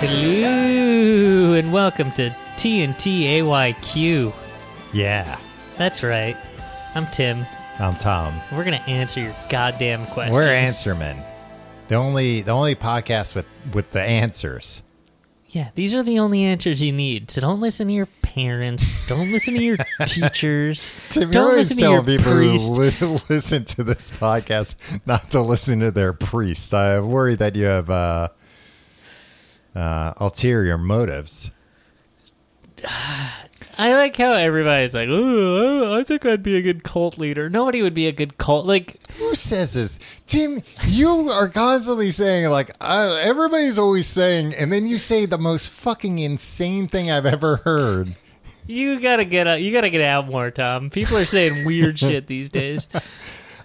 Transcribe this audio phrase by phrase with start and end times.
[0.00, 4.32] Hello and welcome to TNT AYQ.
[4.92, 5.36] Yeah,
[5.76, 6.36] That's right.
[6.94, 7.44] I'm Tim.
[7.80, 8.32] I'm Tom.
[8.52, 10.36] We're gonna answer your goddamn questions.
[10.36, 11.20] We're Answermen.
[11.88, 14.82] The only the only podcast with with the answers.
[15.48, 17.32] Yeah, these are the only answers you need.
[17.32, 19.04] So don't listen to your parents.
[19.08, 20.88] Don't listen to your teachers.
[21.10, 22.76] Tim, don't always listen to your people priest.
[23.00, 26.72] who li- listen to this podcast not to listen to their priest.
[26.72, 28.28] I worry that you have uh,
[29.78, 31.50] uh, ulterior motives.
[33.80, 37.48] I like how everybody's like, "Oh, I I think I'd be a good cult leader."
[37.48, 38.66] Nobody would be a good cult.
[38.66, 39.98] Like, Who says this?
[40.26, 45.38] Tim, you are constantly saying, like, uh, everybody's always saying, and then you say the
[45.38, 48.16] most fucking insane thing I've ever heard.
[48.66, 49.60] you gotta get out.
[49.62, 50.90] You gotta get out more, Tom.
[50.90, 52.88] People are saying weird shit these days.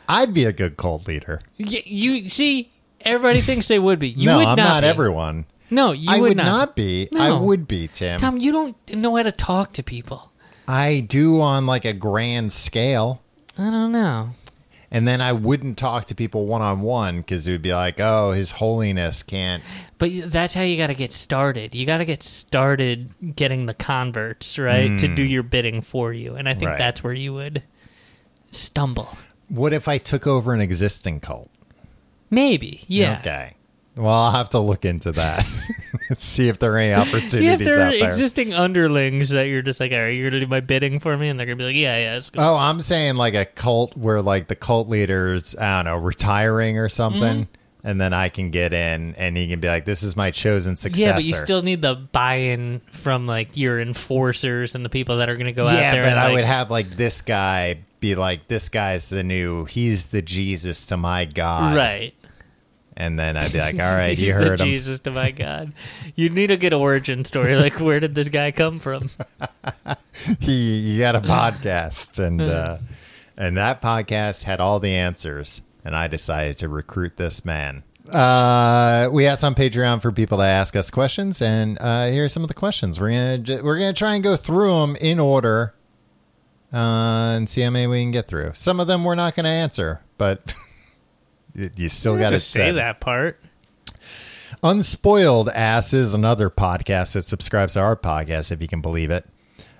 [0.07, 1.41] I'd be a good cult leader.
[1.59, 4.09] Y- You see, everybody thinks they would be.
[4.09, 4.63] You no, would I'm not.
[4.67, 5.45] not everyone.
[5.73, 7.07] No, you I would, would not, be.
[7.15, 8.19] I would be, Tim.
[8.19, 10.31] Tom, you don't know how to talk to people.
[10.67, 13.21] I do on like a grand scale.
[13.57, 14.29] I don't know.
[14.91, 17.99] And then I wouldn't talk to people one on one because it would be like,
[17.99, 19.63] oh, His Holiness can't.
[19.97, 21.73] But that's how you got to get started.
[21.73, 24.97] You got to get started getting the converts, right?
[24.99, 26.35] To do your bidding for you.
[26.35, 26.67] And I think Hmm.
[26.73, 26.77] Right.
[26.77, 27.63] that's where you would
[28.51, 29.17] stumble.
[29.49, 31.49] What if I took over an existing cult?
[32.29, 32.83] Maybe.
[32.87, 33.17] Yeah.
[33.19, 33.53] Okay.
[33.95, 35.45] Well, I'll have to look into that.
[36.17, 38.07] See if there are any opportunities Yeah, if there are out there.
[38.07, 41.15] existing underlings that you're just like, all right, you're going to do my bidding for
[41.15, 41.29] me?
[41.29, 42.17] And they're going to be like, yeah, yeah.
[42.17, 42.41] It's good.
[42.41, 46.79] oh, I'm saying like a cult where like the cult leader's, I don't know, retiring
[46.79, 47.43] or something.
[47.45, 47.85] Mm-hmm.
[47.85, 50.77] And then I can get in and he can be like, this is my chosen
[50.77, 51.09] successor.
[51.09, 55.29] yeah, but you still need the buy-in from like your enforcers and the people that
[55.29, 55.95] are going to go out there.
[55.95, 59.23] yeah, but and, I like, would have like this guy be like, this guy's the
[59.23, 61.75] new, he's the Jesus to my God.
[61.75, 62.13] right.
[62.95, 64.67] And then I'd be like, all right, you heard him.
[64.67, 65.73] Jesus to my God.
[66.15, 67.55] You need a good origin story.
[67.55, 69.09] Like, where did this guy come from?
[70.39, 72.77] He, he had a podcast, and uh,
[73.35, 75.61] and that podcast had all the answers.
[75.83, 77.83] And I decided to recruit this man.
[78.09, 82.29] Uh, we asked on Patreon for people to ask us questions, and uh, here are
[82.29, 82.99] some of the questions.
[82.99, 85.73] We're gonna j- we're gonna try and go through them in order,
[86.73, 88.51] uh, and see how many we can get through.
[88.55, 90.53] Some of them we're not going to answer, but
[91.55, 93.39] you still got to say that part.
[94.61, 99.25] Unspoiled Ass is another podcast that subscribes to our podcast, if you can believe it.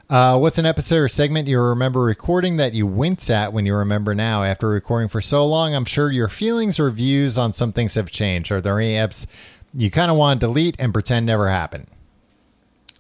[0.10, 3.74] Uh, what's an episode or segment you remember recording that you wince at when you
[3.76, 4.44] remember now?
[4.44, 8.12] After recording for so long, I'm sure your feelings or views on some things have
[8.12, 8.52] changed.
[8.52, 9.26] Are there any eps
[9.74, 11.88] you kind of want to delete and pretend never happened?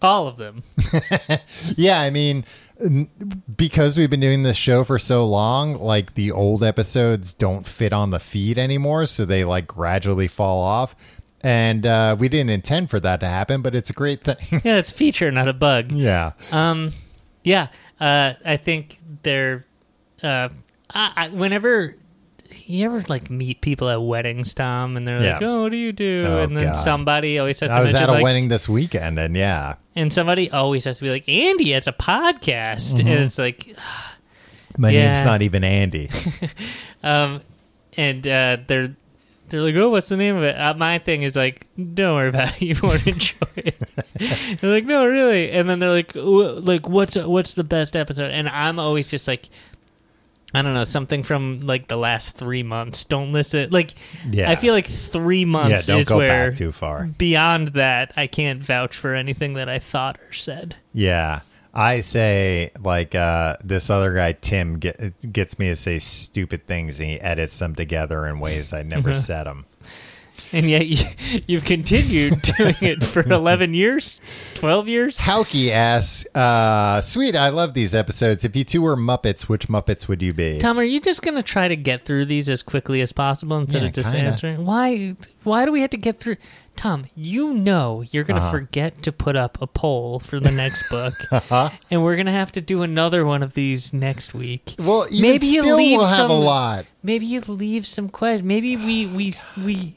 [0.01, 0.63] All of them.
[1.75, 2.45] Yeah, I mean,
[3.55, 7.93] because we've been doing this show for so long, like the old episodes don't fit
[7.93, 10.95] on the feed anymore, so they like gradually fall off.
[11.41, 14.37] And uh, we didn't intend for that to happen, but it's a great thing.
[14.63, 15.91] Yeah, it's feature, not a bug.
[15.91, 16.31] yeah.
[16.51, 16.91] Um,
[17.43, 17.67] yeah,
[17.99, 19.65] uh, I think they're.
[20.21, 20.47] Uh,
[20.93, 21.95] I, I, whenever
[22.73, 25.47] you ever like meet people at weddings, Tom, and they're like, Yeah.
[25.47, 26.73] "Oh, what do you do?" Oh, and then God.
[26.73, 29.75] somebody always has to I was mention at a like, wedding this weekend, and yeah,
[29.95, 33.75] and somebody always has to be like, "Andy it's a podcast," and it's like,
[34.77, 35.13] my Yeah.
[35.13, 36.09] name's not even Andy.
[37.03, 37.41] um,
[37.95, 38.95] and uh, they're
[39.49, 42.29] they're like, "Oh, what's the name of it?" Uh, my thing is like, "Don't worry
[42.29, 42.61] about it.
[42.67, 43.77] You won't enjoy it."
[44.61, 48.31] they're like, "No, really," and then they're like, "Wh- "Like, what's what's the best episode?"
[48.31, 49.49] And I'm always just like.
[50.53, 53.05] I don't know something from like the last three months.
[53.05, 53.69] Don't listen.
[53.71, 53.95] Like,
[54.29, 54.49] Yeah.
[54.51, 57.07] I feel like three yeah, months don't is go where back too far.
[57.17, 60.75] beyond that I can't vouch for anything that I thought or said.
[60.93, 61.39] Yeah.
[61.73, 66.99] I say like uh, this other guy Tim get, gets me to say stupid things
[66.99, 69.17] and he edits them together in ways I never Uh-huh.
[69.19, 69.65] said them.
[70.53, 70.97] And yet you,
[71.47, 74.21] you've continued doing it for 11 years,
[74.55, 75.17] 12 years.
[75.17, 78.45] Hauke asks, uh, "Sweet, I love these episodes.
[78.45, 81.35] If you two were Muppets, which Muppets would you be?" Tom, are you just going
[81.35, 84.29] to try to get through these as quickly as possible instead Yeah, of just kinda.
[84.31, 84.65] answering?
[84.65, 86.37] Why why do we have to get through
[86.75, 88.51] Tom, you know you're going to Uh-huh.
[88.51, 91.13] forget to put up a poll for the next book.
[91.31, 91.69] Uh-huh.
[91.91, 94.73] And we're going to have to do another one of these next week.
[94.79, 96.85] Well, Maybe you leave we'll have some- a lot.
[97.03, 98.43] Maybe you leave some questions.
[98.47, 99.33] Maybe we we
[99.63, 99.93] we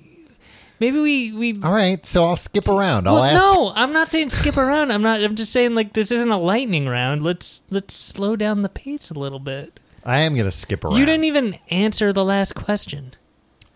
[0.80, 3.08] maybe we we All right, so I'll skip around.
[3.08, 3.36] I'll well, ask.
[3.36, 4.90] no, I'm not saying skip around.
[4.90, 5.22] I'm not.
[5.22, 7.22] I'm just saying like this isn't a lightning round.
[7.22, 9.78] Let's let's slow down the pace a little bit.
[10.04, 10.96] I am gonna skip around.
[10.96, 13.12] You didn't even answer the last question.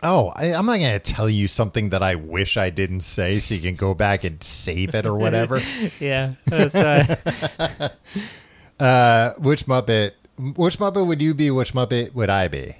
[0.03, 3.53] Oh, I, I'm not gonna tell you something that I wish I didn't say, so
[3.53, 5.61] you can go back and save it or whatever.
[5.99, 6.75] Yeah, that's
[8.79, 10.13] uh, which Muppet?
[10.55, 11.51] Which Muppet would you be?
[11.51, 12.75] Which Muppet would I be?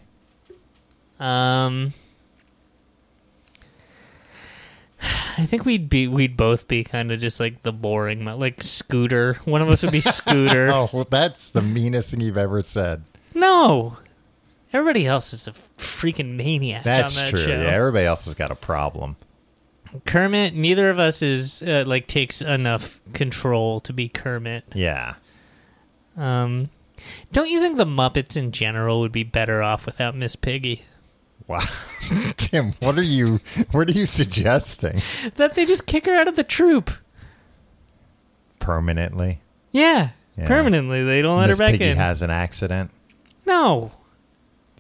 [1.20, 1.94] um.
[5.38, 9.36] I think we'd be we'd both be kind of just like the boring like Scooter.
[9.46, 10.70] One of us would be Scooter.
[10.74, 13.04] Oh, well, that's the meanest thing you've ever said.
[13.34, 13.98] No.
[14.74, 17.44] Everybody else is a freaking maniac That's that true.
[17.44, 17.50] show.
[17.50, 19.18] Yeah, everybody else has got a problem.
[20.06, 24.64] Kermit, neither of us is uh, like takes enough control to be Kermit.
[24.74, 25.16] Yeah.
[26.16, 26.68] Um,
[27.34, 30.84] don't you think the Muppets in general would be better off without Miss Piggy?
[31.48, 31.60] Wow.
[32.38, 33.40] Tim, what are you
[33.72, 35.02] what are you suggesting?
[35.36, 36.92] That they just kick her out of the troop.
[38.60, 39.42] Permanently?
[39.72, 40.48] Yeah, Yeah.
[40.48, 41.04] permanently.
[41.04, 41.98] They don't let Miss her back Piggy in.
[41.98, 42.92] has an accident.
[43.46, 43.92] no,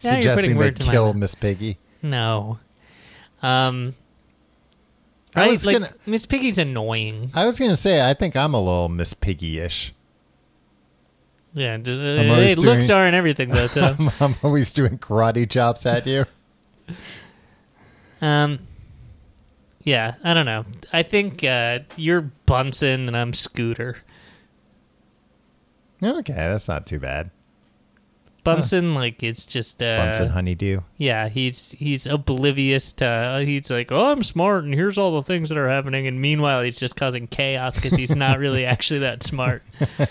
[0.03, 1.13] Now Suggesting they kill.
[1.13, 1.77] Miss Piggy.
[2.01, 2.59] no.
[3.41, 3.95] Um,
[5.35, 7.31] I was like gonna Miss Piggy's annoying.
[7.33, 9.93] I was gonna say I think I'm a little Miss Piggy ish.
[11.53, 13.67] Yeah, d- uh, hey, looks are and everything though.
[13.67, 13.81] Too.
[13.81, 16.25] I'm, I'm always doing karate chops at you.
[18.21, 18.59] Um,
[19.83, 20.65] yeah, I don't know.
[20.93, 23.97] I think uh, you're Bunsen and I'm Scooter.
[26.03, 27.31] Okay, that's not too bad.
[28.43, 30.81] Bunsen, like it's just uh, Bunsen honeydew.
[30.97, 33.05] yeah, he's he's oblivious to.
[33.05, 36.19] Uh, he's like, oh, I'm smart, and here's all the things that are happening, and
[36.19, 39.61] meanwhile, he's just causing chaos because he's not really actually that smart.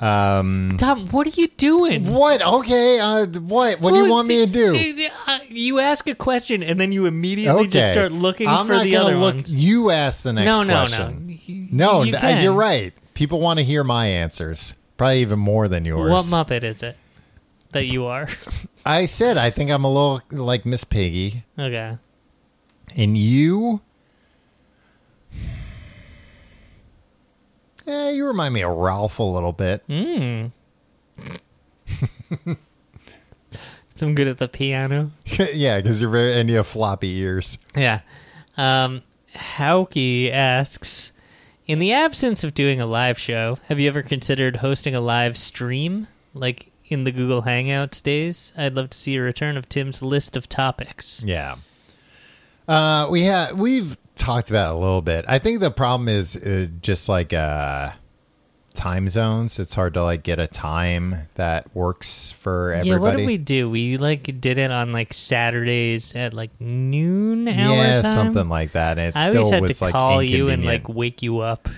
[0.00, 2.12] Um Tom, what are you doing?
[2.12, 2.42] What?
[2.42, 3.80] Okay, uh what?
[3.80, 5.08] What do you want me to do?
[5.26, 7.70] uh, You ask a question and then you immediately Okay.
[7.70, 9.34] just start looking I'm for not the gonna other look.
[9.34, 9.52] ones.
[9.54, 10.68] You ask the next question.
[10.68, 11.38] No, no, question.
[11.70, 11.98] no.
[11.98, 12.42] No, You can.
[12.42, 12.94] you're right.
[13.12, 14.74] People want to hear my answers.
[14.96, 16.10] Probably even more than yours.
[16.10, 16.96] What Muppet is it
[17.72, 18.28] that you are?
[18.86, 21.98] I said I think I'm a little like Miss Piggy, okay.
[22.96, 23.82] and you.
[27.86, 29.86] Yeah, you remind me of Rowlf a little bit.
[29.88, 30.52] Mm.
[33.94, 35.10] so I'm good at the piano.
[35.54, 37.58] yeah, because you're very and you have floppy ears.
[37.76, 38.00] Yeah.
[38.56, 39.02] Um,
[39.34, 41.12] Hauke asks,
[41.66, 45.38] in the absence of doing a live show, have you ever considered hosting a live
[45.38, 48.52] stream, like in the Google Hangouts days?
[48.56, 51.22] I'd love to see a return of Tim's list of topics.
[51.24, 51.56] Yeah.
[52.66, 55.24] Uh, we have we've talked about a little bit.
[55.26, 57.90] I think the problem is uh, just like uh,
[58.74, 59.58] time zones.
[59.58, 62.90] It's hard to like get a time that works for everybody.
[62.90, 63.68] Yeah, what did we do?
[63.70, 68.12] We like did it on like Saturdays at like noon hour Yeah, time?
[68.12, 68.98] something like that.
[68.98, 71.38] And it I still always had was to like call you and like wake you
[71.40, 71.68] up.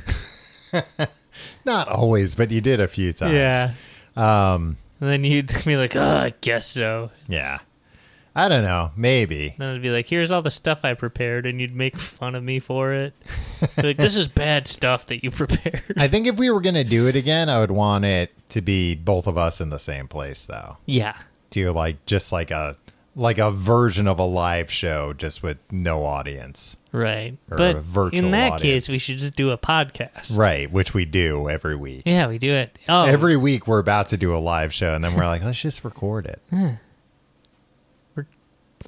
[1.64, 3.34] not always, but you did a few times.
[3.34, 3.72] Yeah.
[4.16, 4.76] Um.
[5.00, 7.10] And then you'd be like, oh, I guess so.
[7.28, 7.60] Yeah.
[8.34, 8.90] I don't know.
[8.96, 9.55] Maybe.
[9.58, 12.43] Then I'd be like, here's all the stuff I prepared, and you'd make fun of
[12.43, 13.14] me for it.
[13.76, 15.94] Like, this is bad stuff that you prepared.
[15.96, 18.96] I think if we were gonna do it again, I would want it to be
[18.96, 20.79] both of us in the same place, though.
[20.84, 21.14] yeah.
[21.50, 22.76] Do like just like a
[23.14, 26.76] like a version of a live show, just with no audience.
[26.90, 27.37] Right.
[27.50, 28.87] Or but a virtual in that audience.
[28.87, 30.37] case, we should just do a podcast.
[30.38, 32.02] Right, which we do every week.
[32.06, 32.76] Yeah, we do it.
[32.88, 35.61] Oh, Every week we're about to do a live show, and then we're like, let's
[35.61, 36.40] just record it.
[36.50, 36.70] Hmm.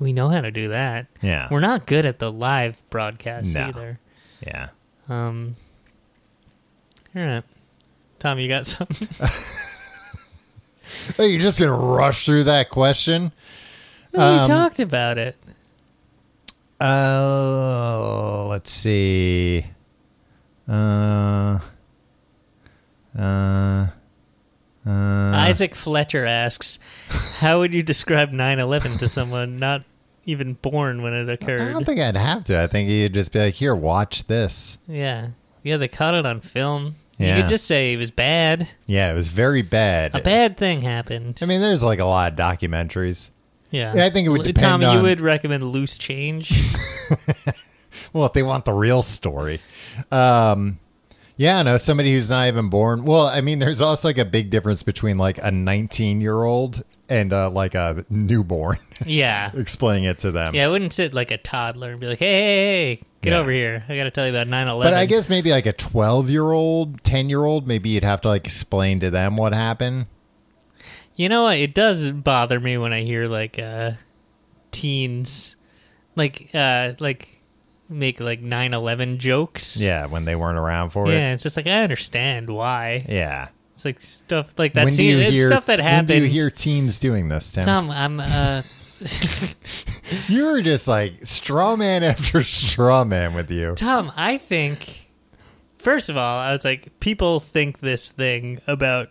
[0.00, 1.06] We know how to do that.
[1.22, 1.48] Yeah.
[1.50, 3.60] We're not good at the live broadcast No.
[3.62, 3.98] either.
[4.46, 4.68] Yeah.
[5.08, 5.56] Um.
[7.16, 7.44] All right.
[8.18, 9.08] Tom, you got something?
[11.18, 13.32] Oh, you're just gonna rush through that question?
[14.12, 15.36] No, Um, we talked about it.
[16.80, 19.66] Uh, let's see.
[20.68, 21.58] Uh,
[23.18, 23.86] uh,
[24.86, 26.78] uh, Isaac Fletcher asks,
[27.38, 29.82] "How would you describe 9/11 to someone not
[30.24, 32.62] even born when it occurred?" I don't think I'd have to.
[32.62, 35.28] I think you'd just be like, "Here, watch this." Yeah.
[35.62, 36.96] Yeah, they caught it on film.
[37.16, 38.68] You could just say it was bad.
[38.86, 40.14] Yeah, it was very bad.
[40.16, 41.38] A bad thing happened.
[41.42, 43.30] I mean, there's like a lot of documentaries.
[43.70, 43.92] Yeah.
[43.94, 46.52] Yeah, I think it would depend Tom, you would recommend Loose Change?
[48.14, 49.60] Well, if they want the real story.
[50.12, 50.78] Um,
[51.36, 53.04] yeah, no, somebody who's not even born.
[53.04, 56.82] Well, I mean, there's also like a big difference between like a 19 year old
[57.08, 58.78] and uh, like a newborn.
[59.04, 59.50] yeah.
[59.54, 60.54] Explaining it to them.
[60.54, 63.38] Yeah, I wouldn't sit like a toddler and be like, hey, hey, hey, get Yeah.
[63.40, 63.84] over here.
[63.88, 64.92] I got to tell you about 9 11.
[64.92, 68.20] But I guess maybe like a 12 year old, 10 year old, maybe you'd have
[68.22, 70.06] to like explain to them what happened.
[71.16, 71.58] You know what?
[71.58, 73.92] It does bother me when I hear like uh,
[74.70, 75.56] teens,
[76.16, 77.33] like, uh, like,
[77.88, 81.14] make like 9-11 jokes Yeah, when they weren't around for it.
[81.14, 83.48] yeah it's just like i understand why Yeah.
[83.74, 86.24] it's like stuff like that when do you it's hear stuff that when do you
[86.26, 87.64] hear teens doing this, Tim?
[87.64, 88.62] tom i'm uh
[90.28, 93.74] You were just like straw man after straw man with you.
[93.74, 95.08] tom i think
[95.78, 99.08] first of all i was like people think this thing about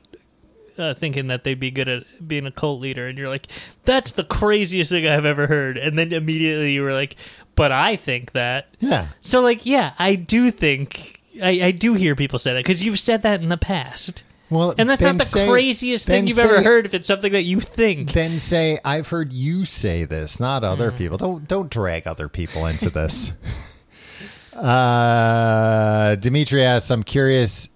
[0.75, 3.45] uh, thinking that they'd be good at being a cult leader and you're like
[3.85, 7.15] that's the craziest thing i've ever heard and then immediately you were like
[7.55, 8.67] but I think that.
[8.79, 9.07] Yeah.
[9.21, 12.99] So, like, yeah, I do think I, I do hear people say that because you've
[12.99, 16.61] said that in the past, Well, and that's not the say- craziest thing you've ever
[16.61, 16.85] heard.
[16.85, 20.91] If it's something that you think, Then say, "I've heard you say this, not other
[20.91, 20.97] Mm.
[20.97, 23.33] people." Don't don't drag other people into this.
[24.55, 27.69] uh, Dimitri asks, "I'm curious.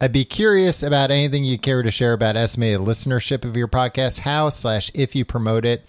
[0.00, 4.20] I'd be curious about anything you care to share about estimated listenership of your podcast,
[4.20, 5.84] how slash if you promote it."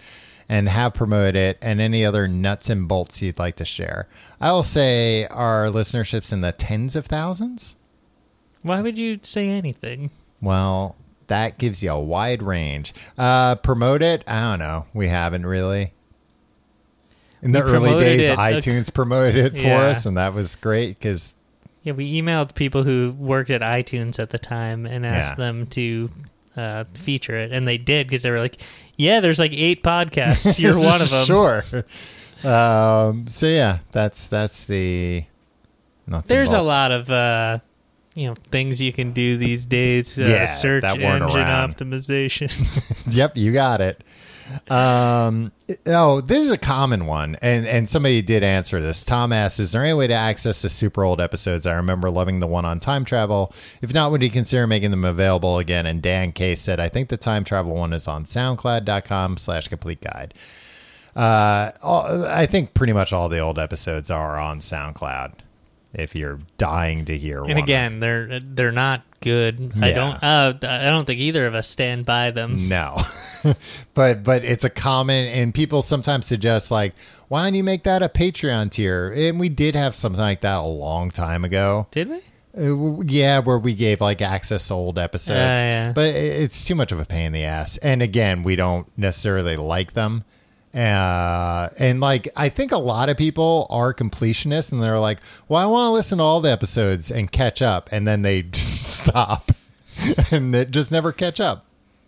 [0.50, 4.08] And have promoted it, and any other nuts and bolts you'd like to share.
[4.40, 7.76] I will say our listenership's in the tens of thousands.
[8.62, 10.10] why would you say anything?
[10.42, 10.96] Well,
[11.28, 12.94] that gives you a wide range.
[13.18, 14.24] Uh, promote it?
[14.26, 14.86] I don't know.
[14.94, 15.92] We haven't really.
[17.42, 19.82] In the We early days, it, iTunes promoted it for Yeah.
[19.82, 21.34] us, and that was great because
[21.84, 25.46] Yeah, we emailed people who worked at iTunes at the time and asked Yeah.
[25.46, 26.10] them to
[26.58, 28.60] uh, feature it, and they did because they were like,
[28.98, 30.60] "Yeah, there's like eight podcasts.
[30.60, 31.64] You're one of them." sure.
[32.44, 35.24] um, so yeah, that's that's the.
[36.08, 37.60] nuts There's a lot of uh,
[38.16, 40.20] you know things you can do these days.
[40.20, 43.14] Uh, Yeah, search engine optimization.
[43.14, 44.04] Yep, you got it.
[44.70, 45.52] Um,
[45.86, 49.04] oh, this is a common one, and and somebody did answer this.
[49.04, 51.66] Tom asks, "Is there any way to access the super old episodes?
[51.66, 53.54] I remember loving the one on time travel.
[53.82, 57.10] If not, would you consider making them available again?" And Dan K said, "I think
[57.10, 60.34] the time travel one is on SoundCloud.com/slash Complete Guide.
[61.16, 61.72] Uh,
[62.30, 65.34] I think pretty much all the old episodes are on SoundCloud.
[65.98, 69.74] If you're dying to hear one, and again, they're they're not good.
[69.82, 70.24] I don't.
[70.24, 72.70] Uh, I don't think either of us stand by them.
[72.70, 72.98] No.
[73.94, 76.94] but but it's a common and people sometimes suggest like
[77.28, 79.14] why don't you make that a Patreon tier?
[79.16, 81.88] And we did have something like that a long time ago.
[81.92, 82.20] Did we?
[82.58, 85.38] Uh, yeah, where we gave like access to old episodes.
[85.38, 85.92] Yeah, yeah.
[85.94, 87.78] But it's too much of a pain in the ass.
[87.78, 90.24] And again, we don't necessarily like them.
[90.78, 95.62] Uh, and like I think a lot of people are completionists and they're like, "Well,
[95.62, 98.98] I want to listen to all the episodes and catch up." And then they just
[99.00, 99.52] stop
[100.32, 101.66] and they just never catch up.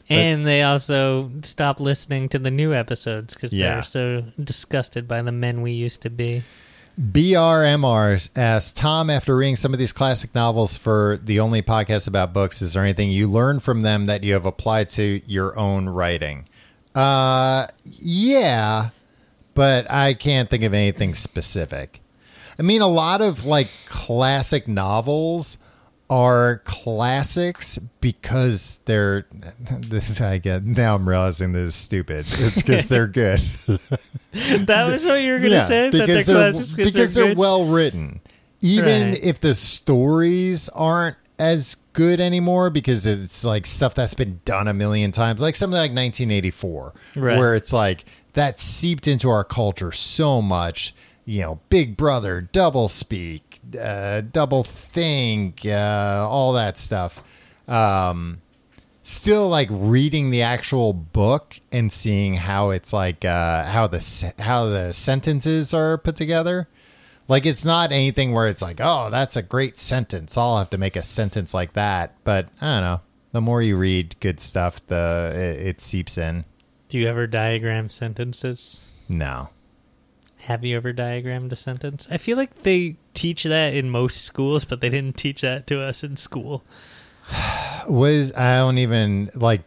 [0.09, 3.75] and they also stop listening to the new episodes because Yeah.
[3.75, 6.43] they're so disgusted by the men we used to be.
[6.99, 12.33] BRMR asks Tom, after reading some of these classic novels for the only podcast about
[12.33, 15.87] books, is there anything you learned from them that you have applied to your own
[15.87, 16.45] writing?
[16.99, 18.89] Uh, yeah,
[19.53, 22.01] but I can't think of anything specific.
[22.57, 25.57] I mean, a lot of like classic novels
[26.09, 29.27] are classics because they're
[29.61, 32.25] this is I get now I'm realizing this is stupid.
[32.27, 33.39] It's because they're good.
[34.33, 35.89] That was what you were going to say.
[35.89, 38.21] That they're because they're, because they're, they're well written.
[38.61, 39.23] Even Right.
[39.23, 44.73] if the stories aren't as good anymore because it's like stuff that's been done a
[44.73, 47.37] million times, like something like 1984, Right.
[47.37, 48.03] where it's like
[48.33, 50.93] that seeped into our culture so much.
[51.25, 57.23] You know, Big Brother, double speak, uh, double think, uh, all that stuff.
[57.67, 58.41] Um,
[59.03, 64.33] still like reading the actual book and seeing how it's like uh how the se-
[64.39, 66.67] how the sentences are put together
[67.29, 70.77] like it's not anything where it's like oh that's a great sentence i'll have to
[70.77, 74.85] make a sentence like that but i don't know the more you read good stuff
[74.87, 76.43] the it, it seeps in
[76.89, 78.85] Do you ever diagram sentences?
[79.07, 79.49] no
[80.41, 82.07] Have you ever diagrammed a sentence?
[82.11, 85.81] I feel like they teach that in most schools, but they didn't teach that to
[85.81, 86.63] us in school.
[87.87, 89.61] was i don't even like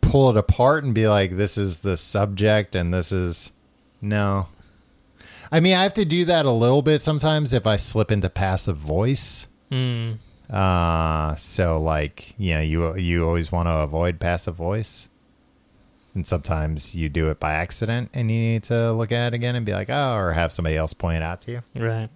[0.00, 3.50] pull it apart and be like this is the subject and this is
[4.00, 4.48] no
[5.52, 8.28] i mean i have to do that a little bit sometimes if i slip into
[8.30, 10.12] passive voice Hmm.
[10.52, 15.08] uh so like you know you you always want to avoid passive voice
[16.14, 19.54] and sometimes you do it by accident and you need to look at it again
[19.54, 22.08] and be like oh or have somebody else point it out to you Right.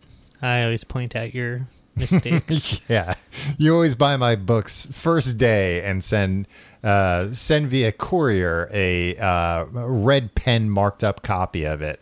[0.42, 2.80] I always point out your mistakes.
[2.88, 3.14] yeah
[3.56, 6.48] you always buy my books first day and send
[6.82, 12.00] uh send via courier a uh red pen marked up copy of it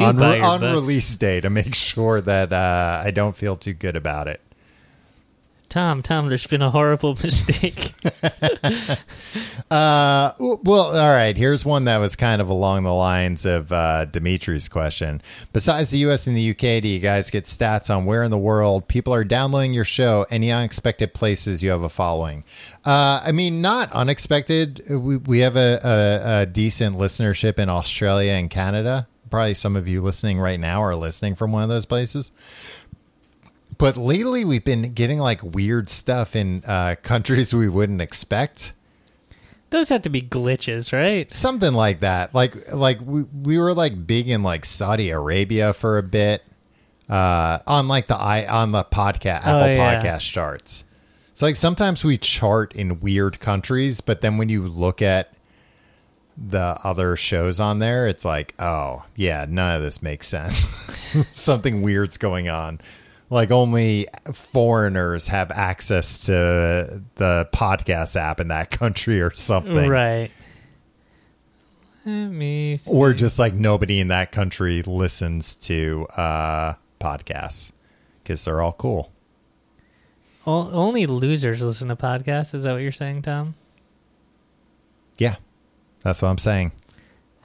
[0.00, 3.96] on, your on release day to make sure that uh i don't feel too good
[3.96, 4.40] about it
[5.68, 7.92] Tom, Tom, there's been a horrible mistake.
[9.70, 11.36] Uh, well, all right.
[11.36, 15.20] Here's one that was kind of along the lines of uh, Dimitri's question.
[15.52, 16.26] Besides the U.S.
[16.26, 19.24] and the U.K., do you guys get stats on where in the world people are
[19.24, 20.24] downloading your show?
[20.30, 22.44] Any unexpected places you have a following?
[22.82, 24.82] Uh, I mean, not unexpected.
[24.88, 29.06] We we have a, a, a decent listenership in Australia and Canada.
[29.30, 32.30] Probably some of you listening right now are listening from one of those places
[33.76, 38.72] but lately we've been getting like weird stuff in uh, countries we wouldn't expect.
[39.70, 41.30] Those have to be glitches, right?
[41.30, 42.34] something like that.
[42.34, 46.42] Like like we, we were like big in like Saudi Arabia for a bit.
[47.08, 50.02] Uh on like the i on the podcast Apple Oh, yeah.
[50.02, 50.84] podcast charts.
[51.34, 55.32] So like sometimes we chart in weird countries, but then when you look at
[56.46, 60.64] the other shows on there, it's like, oh yeah, none of this makes sense.
[61.32, 62.80] Something weird's going on.
[63.30, 69.88] Like only foreigners have access to the podcast app in that country or something.
[69.88, 70.30] Right.
[72.06, 72.90] Let me see.
[72.90, 77.70] or just like nobody in that country listens to uh podcasts
[78.22, 79.12] because they're all cool
[80.46, 82.54] O- only losers listen to podcasts.
[82.54, 83.56] Is that what you're saying, Tom?
[85.18, 85.36] yeah
[86.08, 86.72] that's what i'm saying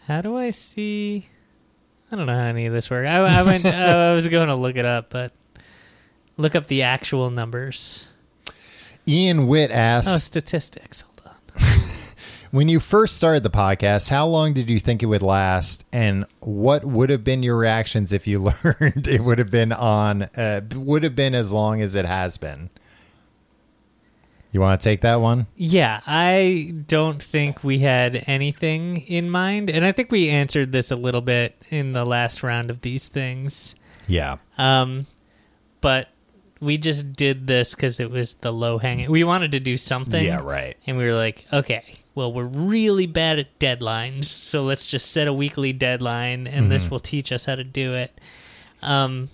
[0.07, 1.27] How do I see?
[2.11, 3.07] I don't know how any of this works.
[3.07, 3.65] I, I went.
[3.65, 5.31] I was going to look it up, but
[6.37, 8.07] look up the actual numbers.
[9.07, 10.11] ian witt asks.
[10.13, 11.01] Oh, statistics.
[11.01, 11.63] Hold on.
[12.51, 16.25] when you first started the podcast how long did you think it would last and
[16.41, 20.61] what would have been your reactions if you learned it would have been on uh,
[20.75, 22.69] would have been as long as it has been
[24.53, 29.69] you want to take that one Yeah, I don't think we had anything in mind,
[29.69, 33.07] and I think we answered this a little bit in the last round of these
[33.09, 33.75] things.
[34.07, 35.05] yeah Um,
[35.81, 36.07] but
[36.61, 39.11] we just did this because it was the low hanging.
[39.11, 40.23] We wanted to do something.
[40.23, 41.83] yeah right And we were like, okay,
[42.15, 46.89] well, we're really bad at deadlines, so let's just set a weekly deadline, and this
[46.89, 48.21] will teach us how to do it.
[48.81, 49.29] Um,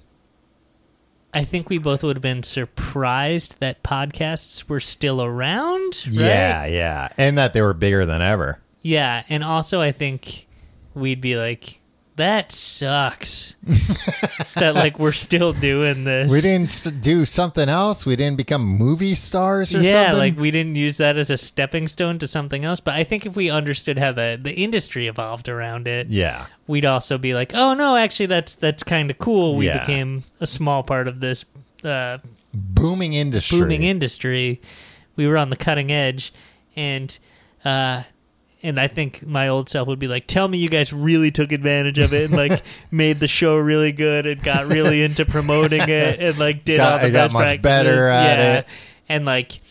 [1.34, 6.06] I think we both would have been surprised that podcasts were still around.
[6.08, 6.14] Right?
[6.16, 10.48] yeah yeah and that they were bigger than ever Yeah, and also I think
[10.94, 11.79] we'd be like,
[12.20, 13.56] that sucks.
[14.56, 16.30] that like we're still doing this.
[16.30, 18.06] We didn't st- do something else.
[18.06, 20.20] We didn't become movie stars or yeah, something.
[20.20, 22.82] like we didn't use that as a stepping stone to something else.
[22.82, 26.86] But I think if we understood how the, the industry evolved around it, yeah, we'd
[26.86, 29.56] also be like, oh no, actually that's that's kind of cool.
[29.56, 29.80] We Yeah.
[29.80, 31.46] became a small part of this
[31.86, 32.18] uh,
[32.54, 33.60] booming industry.
[33.62, 34.60] booming industry.
[35.16, 36.34] We were on the cutting edge,
[36.76, 37.18] and
[37.64, 38.04] uh,
[38.62, 41.52] and I think my old self would be like, "Tell me you guys really took
[41.52, 45.82] advantage of it and like made the show really good and got really into promoting
[45.88, 48.58] it and like did Got- all the best much practices." better at yeah.
[48.60, 48.66] it.
[49.08, 49.62] and like,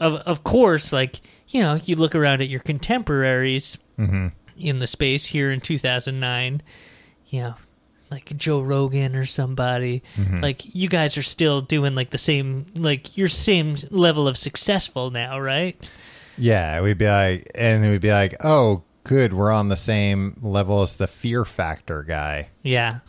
[0.00, 4.26] of of course, like you know, you look around at your contemporaries Mm-hmm.
[4.58, 6.62] in the space here in 2009,
[7.28, 7.54] you know.
[8.10, 10.40] Like Joe Rogan or somebody, Mm-hmm.
[10.40, 15.10] like you guys are still doing like the same, like your same level of successful
[15.10, 15.74] now, right?
[16.38, 20.82] Yeah, we'd be like, and we'd be like, oh, good, we're on the same level
[20.82, 22.48] as the Fear Factor guy.
[22.62, 23.00] Yeah.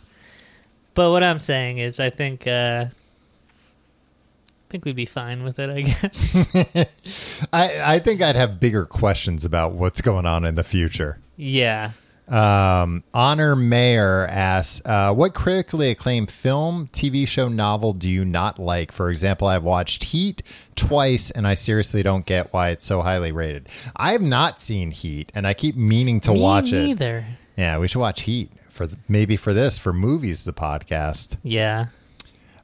[0.94, 5.70] But what I'm saying is, I think, uh, I think we'd be fine with it.
[5.70, 6.48] I guess.
[7.52, 11.18] I I think I'd have bigger questions about what's going on in the future.
[11.36, 11.92] yeah.
[12.28, 18.58] Um, Honor Mayer asks, uh, "What critically acclaimed film, TV show, novel do you not
[18.58, 18.90] like?
[18.90, 20.42] For example, I've watched Heat
[20.74, 23.68] twice, and I seriously don't get why it's so highly rated.
[23.94, 26.82] I have not seen Heat, and I keep meaning to Me watch it.
[26.84, 27.24] neither.
[27.56, 31.36] Yeah, we should watch Heat for th- maybe for this for movies, the podcast.
[31.44, 31.86] Yeah.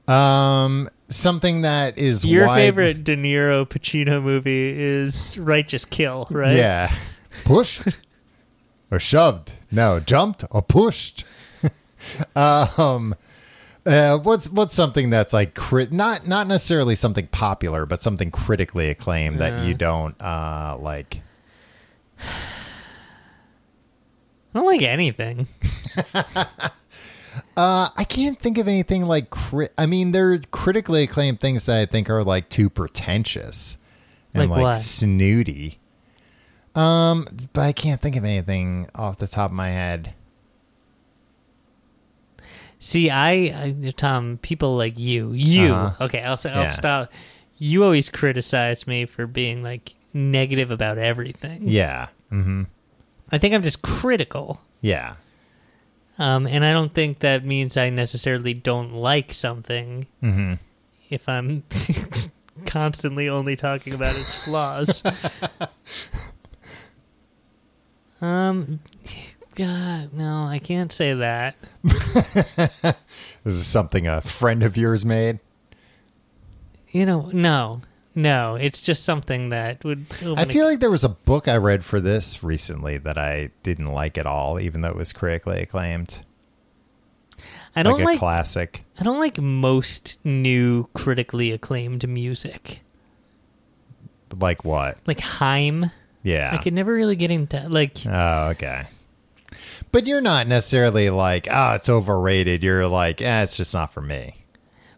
[0.08, 6.56] Um, something that is Your wide- favorite De Niro Pacino movie is Righteous Kill, right?
[6.56, 6.92] Yeah,
[7.44, 7.82] pushed
[8.92, 9.54] or shoved.
[9.72, 11.24] No, jumped or pushed.
[12.36, 13.16] um,
[13.86, 18.90] uh, what's what's something that's like crit not not necessarily something popular, but something critically
[18.90, 21.22] acclaimed that you don't uh like.
[24.54, 25.48] I don't like anything.
[27.56, 29.72] Uh, I can't think of anything like crit.
[29.76, 33.78] I mean, there are critically acclaimed things that I think are like too pretentious
[34.34, 35.78] and Like like, snooty.
[36.74, 40.14] Um, but I can't think of anything off the top of my head.
[42.78, 45.72] See, I, I Tom, people like you, you.
[45.72, 46.04] Uh-huh.
[46.06, 46.68] Okay, I'll I'll Yeah.
[46.70, 47.12] stop.
[47.58, 51.68] You always criticize me for being like negative about everything.
[51.68, 52.08] Yeah.
[52.32, 52.64] Mm-hmm.
[53.30, 54.60] I think I'm just critical.
[54.80, 55.14] Yeah.
[56.18, 60.54] Um, and I don't think that means I necessarily don't like something Mm-hmm.
[61.08, 61.62] if I'm
[62.66, 65.02] constantly only talking about its flaws.
[68.22, 68.80] um,
[69.54, 71.56] God, no, I can't say that.
[73.44, 75.40] This is something a friend of yours made.
[76.90, 77.80] You know, no,
[78.14, 80.06] no, it's just something that would.
[80.36, 83.92] I feel like there was a book I read for this recently that I didn't
[83.92, 86.20] like at all, even though it was critically acclaimed.
[87.74, 88.18] I don't like a like.
[88.20, 88.84] classic.
[89.00, 92.82] I don't like most new critically acclaimed music,
[94.38, 94.98] Like what?
[95.06, 95.90] like Haim
[96.22, 96.50] Yeah.
[96.52, 97.96] I could never really get into like.
[98.06, 98.84] Oh, okay.
[99.90, 102.62] But you're not necessarily like, oh, it's overrated.
[102.62, 104.36] You're like, eh, it's just not for me.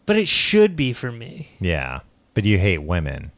[0.06, 1.48] But it should be for me.
[1.60, 2.00] Yeah.
[2.34, 3.32] But you hate women.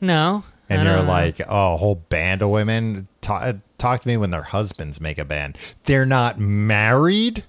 [0.00, 0.44] No.
[0.68, 1.12] And I you're don't know.
[1.12, 3.08] like, oh, a whole band of women.
[3.20, 5.58] Ta- talk to me when their husbands make a band.
[5.84, 7.44] They're not married?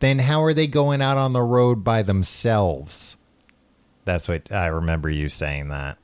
[0.00, 3.16] Then how are they going out on the road by themselves?
[4.04, 5.98] That's what I remember you saying that.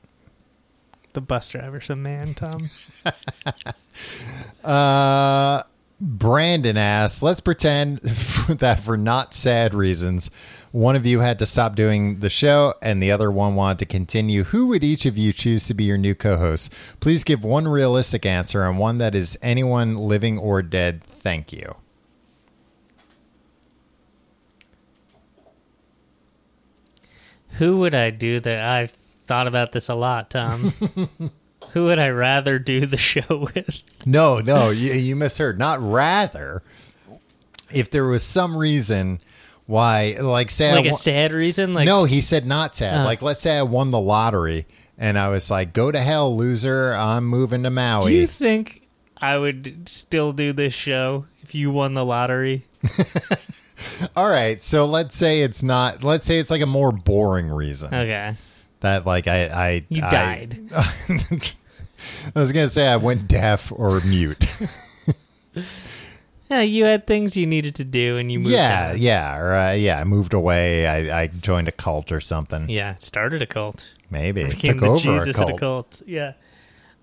[1.13, 2.69] The bus driver's a man, Tom.
[4.63, 5.63] Uh,
[6.01, 7.97] Brandon asks, let's pretend
[8.49, 10.29] that for not sad reasons,
[10.71, 13.85] one of you had to stop doing the show and the other one wanted to
[13.85, 14.45] continue.
[14.45, 16.73] Who would each of you choose to be your new co host?
[16.99, 21.03] Please give one realistic answer and one that is anyone living or dead.
[21.03, 21.75] Thank you.
[27.53, 28.63] Who would I do that?
[28.63, 28.93] I've
[29.29, 30.73] thought about this a lot, Tom.
[31.73, 33.81] Who would I rather do the show with?
[34.03, 35.59] No, no, you, you misheard.
[35.59, 36.63] Not rather.
[37.71, 39.19] If there was some reason
[39.67, 41.75] why, like, say, Like I a wa- sad reason?
[41.75, 43.01] Like no, he said not sad.
[43.01, 43.03] Oh.
[43.05, 44.65] Like, let's say I won the lottery
[44.97, 46.93] and I was like, go to hell, loser.
[46.95, 48.11] I'm moving to Maui.
[48.11, 48.87] Do you think
[49.17, 52.65] I would still do this show if you won the lottery?
[54.15, 54.59] All right.
[54.59, 58.35] So let's say it's not, let's say it's like a more boring reason Okay.
[58.81, 60.59] That, like, I, I, You I- died.
[62.35, 64.47] I was going to say I went deaf or mute.
[66.49, 68.91] Yeah, you had things you needed to do and you moved yeah.
[68.91, 68.97] on.
[68.97, 69.37] Yeah.
[69.37, 69.99] Or, uh, yeah.
[69.99, 70.87] I moved away.
[70.87, 72.67] I, I joined a cult or something.
[72.69, 73.93] Yeah, started a cult.
[74.09, 74.45] Maybe.
[74.45, 75.51] Became Took the over Jesus a cult.
[75.51, 76.01] the cult.
[76.07, 76.33] Yeah.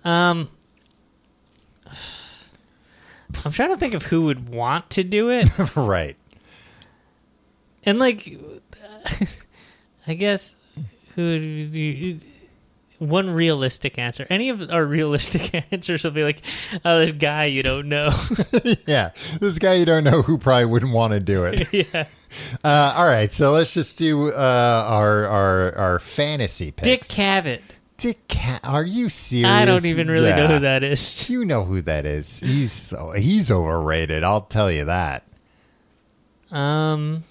[0.05, 0.49] Um
[3.45, 5.49] I'm trying to think of who would want to do it.
[5.77, 6.17] right.
[7.85, 8.37] And like,
[10.09, 10.55] I guess
[11.17, 12.19] who
[12.99, 14.27] one realistic answer.
[14.31, 16.41] Any of our realistic answers will be like,
[16.85, 18.11] "Oh, this guy you don't know."
[18.87, 19.11] yeah.
[19.41, 21.73] This guy you don't know who probably wouldn't want to do it.
[21.73, 22.07] yeah,
[22.65, 26.87] Uh, all right, so let's just do uh, our our our fantasy picks.
[26.87, 27.61] Dick Cavett.
[27.99, 29.49] Dick, Ca- are you serious?
[29.49, 31.31] I don't even really know who that is.
[31.31, 32.41] You know who that is.
[32.41, 34.23] He's so, he's overrated.
[34.23, 35.27] I'll tell you that.
[36.51, 37.25] Um,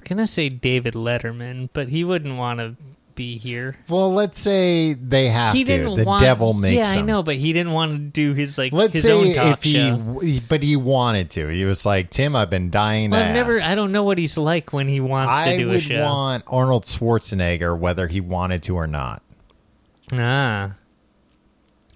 [0.00, 2.76] was gonna say David Letterman, but he wouldn't want to
[3.14, 3.76] be here.
[3.88, 5.76] Well, let's say they have He to.
[5.76, 6.22] didn't the want.
[6.22, 9.02] devil makes Yeah, I know, but he didn't want to do his like Let's his
[9.02, 9.96] say own talk if he, show.
[9.96, 11.48] w- but he wanted to.
[11.48, 13.60] He was like, Tim, I've been dying Well, I've never.
[13.60, 15.96] I don't know what he's like when he wants I to do a show.
[15.96, 19.20] I would want Arnold Schwarzenegger whether he wanted to or not.
[20.12, 20.74] ah,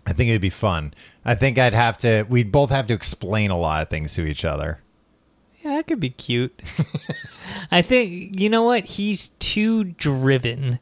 [0.05, 0.93] I think it'd be fun.
[1.25, 2.27] I think I'd have to.
[2.29, 4.82] We'd both have to explain a lot of things to each other.
[5.63, 6.61] Yeah, that could be cute.
[7.71, 10.79] I think you know what he's too driven,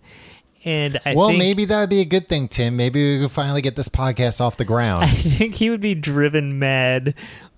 [0.65, 2.77] and I well, think, maybe that would be a good thing, Tim.
[2.77, 5.05] Maybe we could finally get this podcast off the ground.
[5.07, 7.15] I think he would be driven mad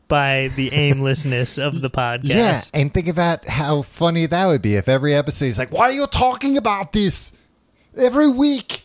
[0.08, 2.24] by the aimlessness of the podcast.
[2.24, 5.90] yeah, and think about how funny that would be if every episode he's like, "Why
[5.90, 7.32] are you talking about this
[7.96, 8.82] every week?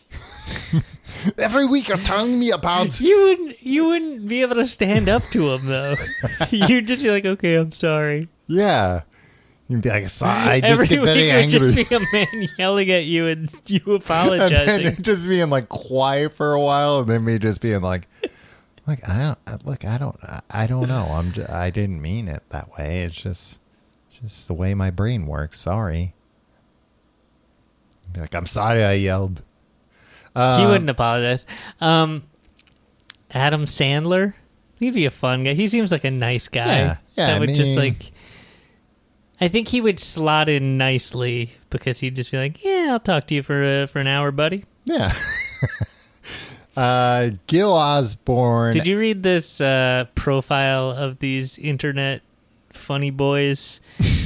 [1.38, 5.22] every week you're telling me about." You wouldn't you wouldn't be able to stand up
[5.32, 5.94] to him though.
[6.50, 8.28] You'd just be like, okay, I'm sorry.
[8.46, 9.02] Yeah,
[9.68, 12.48] you'd be like, "Sorry, I just Every get very week angry." just be a man
[12.58, 14.84] yelling at you and you and apologizing.
[14.84, 18.08] then just being like quiet for a while, and then me just being like,
[18.86, 21.08] "Like I don't look, I don't, I- I don't know.
[21.10, 23.02] I'm, just, I didn't mean it that way.
[23.02, 23.60] It's just,
[24.22, 25.60] just the way my brain works.
[25.60, 26.14] Sorry."
[28.14, 29.42] Be like, "I'm sorry, I yelled."
[30.34, 31.46] He Um, wouldn't apologize.
[31.80, 32.22] Um,
[33.32, 34.34] Adam Sandler,
[34.78, 35.54] he'd be a fun guy.
[35.54, 36.66] He seems like a nice guy.
[36.66, 38.12] Yeah, yeah, that I would just mean- like.
[39.40, 43.28] I think he would slot in nicely because he'd just be like, "Yeah, I'll talk
[43.28, 45.12] to you for uh, for an hour, buddy." Yeah.
[46.76, 48.72] uh, Gil Osborne.
[48.74, 52.22] Did you read this uh, profile of these internet
[52.72, 53.80] funny boys?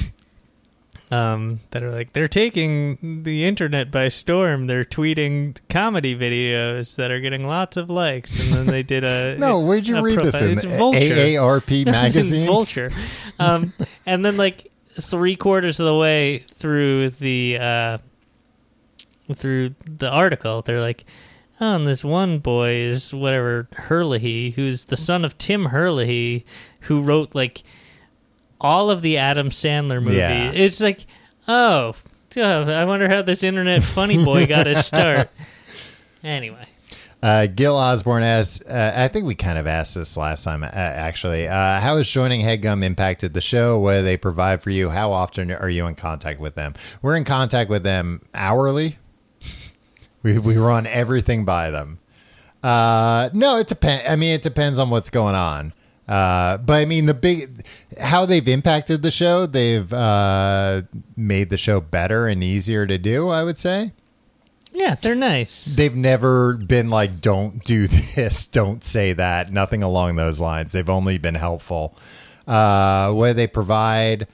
[1.12, 4.66] um, that are like they're taking the internet by storm.
[4.66, 9.36] They're tweeting comedy videos that are getting lots of likes, and then they did a
[9.38, 10.52] No, where'd you read this in?
[10.52, 10.98] It's Vulture.
[10.98, 12.46] AARP No, in magazine.
[12.46, 12.90] Vulture.
[13.38, 13.74] Um,
[14.06, 17.98] and then like three quarters of the way through the uh,
[19.34, 21.04] through the article, they're like,
[21.60, 26.46] "Oh, and this one boy is whatever Herlihy, who's the son of Tim Herlihy,
[26.80, 27.62] who wrote like
[28.62, 30.50] all of the Adam Sandler movies." Yeah.
[30.52, 31.04] It's like,
[31.48, 31.94] oh,
[32.36, 35.28] oh, I wonder how this internet funny boy got his start.
[36.24, 36.64] Anyway,
[37.20, 40.68] Uh, Gil Osborne asks, uh, I think we kind of asked this last time, uh,
[40.72, 41.48] actually.
[41.48, 43.76] Uh, how has joining Headgum impacted the show?
[43.80, 44.88] What do they provide for you?
[44.88, 46.74] How often are you in contact with them?
[47.02, 48.98] We're in contact with them hourly.
[50.22, 51.98] We we run everything by them.
[52.62, 54.04] Uh, no, it depends.
[54.08, 55.72] I mean, it depends on what's going on.
[56.08, 57.64] Uh, but I mean, the big
[58.00, 60.82] how they've impacted the show, they've uh,
[61.16, 63.28] made the show better and easier to do.
[63.28, 63.92] I would say
[64.72, 65.66] Yeah, they're nice.
[65.76, 67.86] they've never been like, "Don't do
[68.16, 70.72] this, don't say that," nothing along those lines.
[70.72, 71.96] They've only been helpful.
[72.48, 74.26] Uh, what they provide?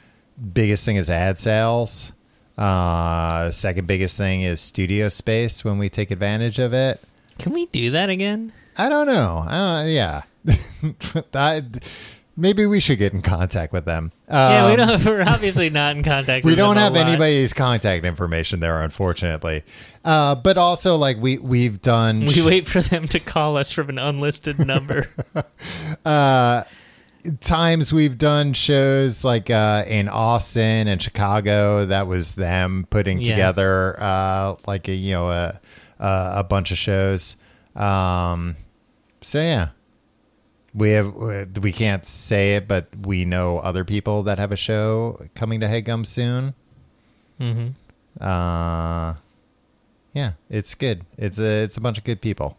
[0.54, 2.12] Biggest thing is ad sales.
[2.56, 7.00] Uh, second biggest thing is studio space when we take advantage of it.
[7.38, 8.52] Can we do that again?
[8.76, 9.38] I don't know.
[9.46, 10.22] Uh, yeah.
[11.34, 11.62] I,
[12.36, 14.12] maybe we should get in contact with them.
[14.28, 15.04] yeah, we Um, don't.
[15.04, 16.44] We're obviously not in contact.
[16.44, 19.64] We don't have anybody's contact information there, unfortunately.
[20.04, 22.24] Uh, but also, like we we've done.
[22.26, 25.08] We wait for them to call us from an unlisted number.
[26.04, 26.62] uh,
[27.40, 31.84] times we've done shows like uh, in Austin and Chicago.
[31.84, 33.30] That was them putting Yeah.
[33.32, 35.60] together uh, like a you know a
[35.98, 37.36] a, a bunch of shows.
[37.76, 38.56] Um,
[39.20, 39.70] so yeah,
[40.78, 41.14] we have
[41.60, 45.66] we can't say it, but we know other people that have a show coming to
[45.66, 46.54] Headgum soon.
[47.38, 47.68] hmm
[48.20, 49.14] Uh,
[50.14, 51.04] yeah, it's good.
[51.16, 52.56] It's a it's a bunch of good people.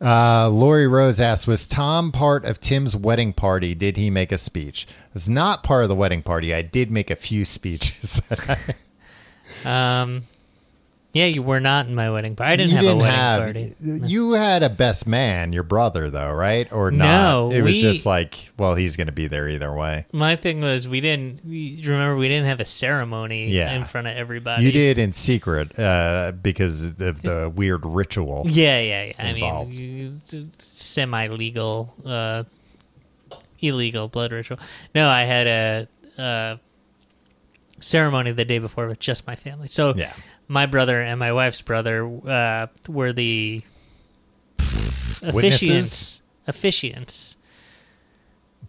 [0.00, 3.74] Uh, Lori Rose asks, "Was Tom part of Tim's wedding party?
[3.74, 6.54] Did he make a speech?" I was not part of the wedding party.
[6.54, 8.20] I did make a few speeches.
[9.64, 10.24] Um,
[11.14, 12.52] yeah, you were not in my wedding party.
[12.52, 13.42] I didn't you have didn't a wedding have.
[13.80, 14.06] party.
[14.12, 16.70] You had a best man, your brother, though, right?
[16.72, 17.04] Or not?
[17.04, 20.04] No, it was we- just like, well, he's going to be there either way.
[20.12, 21.40] My thing was we didn't.
[21.46, 23.72] we- Remember, we didn't have a ceremony Yeah.
[23.74, 24.64] in front of everybody.
[24.64, 28.44] You did in secret uh, because of the weird ritual.
[28.46, 29.12] Yeah, yeah, yeah.
[29.18, 30.20] I mean,
[30.58, 32.44] semi-legal, uh,
[33.60, 34.58] illegal blood ritual.
[34.94, 35.88] No, I had a,
[36.22, 36.56] uh
[37.80, 39.68] ceremony the day before with just my family.
[39.68, 40.12] So Yeah.
[40.48, 43.62] My brother and my wife's brother uh, were the
[44.58, 46.22] officiants.
[46.46, 47.36] Officiants.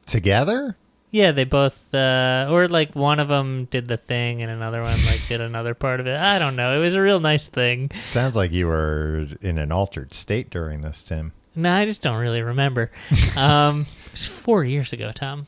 [0.05, 0.75] Together?
[1.11, 4.97] Yeah, they both, uh, or like one of them did the thing and another one
[5.07, 6.19] like did another part of it.
[6.19, 6.77] I don't know.
[6.77, 7.89] It was a real nice thing.
[8.05, 11.31] Sounds like you were in an altered state during this, Tim.
[11.55, 12.91] No, I just don't really remember.
[13.37, 15.47] Um, it was four years ago, Tom.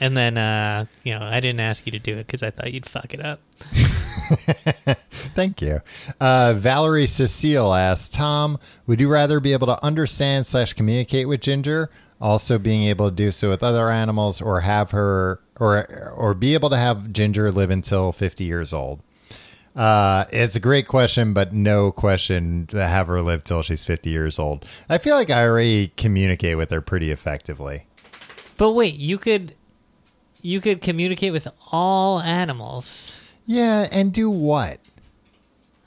[0.00, 2.72] And then, uh, you know, I didn't ask you to do it because I thought
[2.72, 3.40] you'd fuck it up.
[5.34, 5.80] Thank you.
[6.20, 11.40] Uh, Valerie Cecile asks, Tom, would you rather be able to understand slash communicate with
[11.40, 16.34] Ginger, also being able to do so with other animals, or have her or or
[16.34, 19.02] be able to have Ginger live until fifty years old?
[19.76, 24.10] Uh, it's a great question, but no question to have her live till she's fifty
[24.10, 24.64] years old.
[24.88, 27.86] I feel like I already communicate with her pretty effectively.
[28.56, 29.54] But wait, you could,
[30.42, 33.22] you could communicate with all animals.
[33.48, 34.78] Yeah, and do what?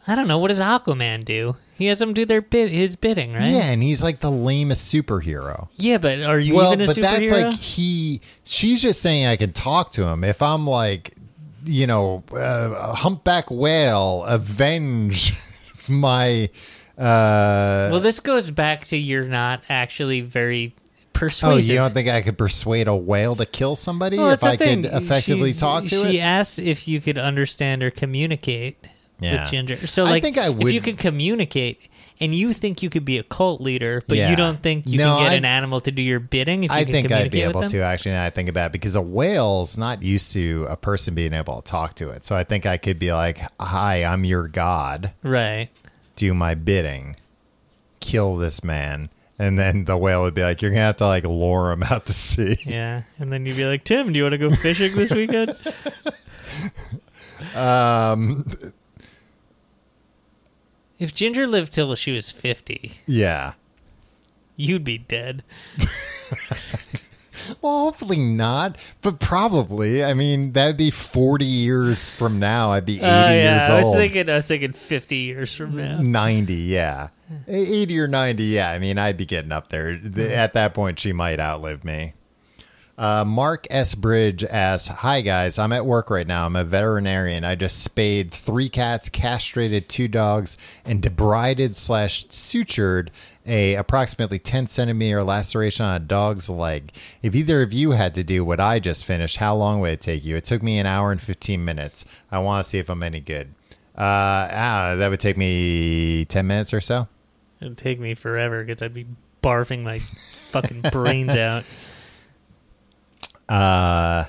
[0.07, 0.39] I don't know.
[0.39, 1.57] What does Aquaman do?
[1.75, 3.51] He has them do their bid, his bidding, right?
[3.51, 5.69] Yeah, and he's like the lamest superhero.
[5.75, 6.95] Yeah, but are you well, even a superhero?
[6.95, 7.29] but superhero?
[7.29, 8.21] that's like he.
[8.45, 10.23] She's just saying I can talk to him.
[10.23, 11.13] If I'm like,
[11.63, 15.35] you know, uh, a humpback whale, avenge
[15.87, 16.49] my.
[16.97, 20.73] Uh, well, this goes back to you're not actually very
[21.43, 24.57] oh, you don't think I could persuade a whale to kill somebody Well, if I
[24.57, 24.83] thing.
[24.83, 26.21] could effectively She's- talk to she it?
[26.21, 28.87] asked if you could understand or communicate
[29.19, 29.43] Yeah.
[29.43, 29.87] with Ginger.
[29.87, 30.67] So, like, I think I would...
[30.67, 34.29] if you could communicate and you think you could be a cult leader, but Yeah.
[34.29, 36.71] you don't think you No, can get I- an animal to do your bidding, if
[36.71, 38.11] you I think I'd be able to actually.
[38.11, 41.61] Now I think about it because a whale's not used to a person being able
[41.61, 42.23] to talk to it.
[42.25, 45.13] So I think I could be like, "Hi, I'm your god.
[45.23, 45.69] Right.
[46.15, 47.15] do my bidding,
[47.99, 49.09] kill this man.
[49.41, 52.05] And then the whale would be like, You're gonna have to like lure him out
[52.05, 52.57] to sea.
[52.65, 53.01] Yeah.
[53.17, 55.55] And then you'd be like, Tim, do you want to go fishing this weekend?
[57.55, 58.45] Um
[60.99, 63.53] if Ginger lived till she was 50, yeah.
[64.55, 65.43] you'd be dead.
[67.61, 70.03] Well, hopefully not, but probably.
[70.03, 72.71] I mean, that'd be forty years from now.
[72.71, 73.95] I'd be eighty Uh, yeah, years I was old.
[73.97, 75.99] thinking, I was thinking 50 years from now.
[76.01, 77.09] Ninety, yeah.
[77.47, 78.71] Eighty or ninety, yeah.
[78.71, 79.99] I mean, I'd be getting up there.
[80.17, 82.13] At that point, she might outlive me.
[82.97, 83.95] Uh, Mark S.
[83.95, 86.45] Bridge asks, "Hi guys, I'm at work right now.
[86.45, 87.43] I'm a veterinarian.
[87.43, 93.09] I just spayed three cats, castrated two dogs, and debrided slash sutured
[93.45, 96.91] a approximately 10 centimeter laceration on a dog's leg.
[97.21, 100.01] If either of you had to do what I just finished, how long would it
[100.01, 100.35] take you?
[100.35, 102.05] It took me an hour and 15 minutes.
[102.31, 103.53] I want to see if I'm any good.
[103.97, 107.07] Uh, ah, that would take me 10 minutes or so.
[107.59, 109.05] It'd take me forever because I'd be
[109.43, 109.99] barfing my
[110.49, 111.63] fucking brains out.
[113.51, 114.23] Uh,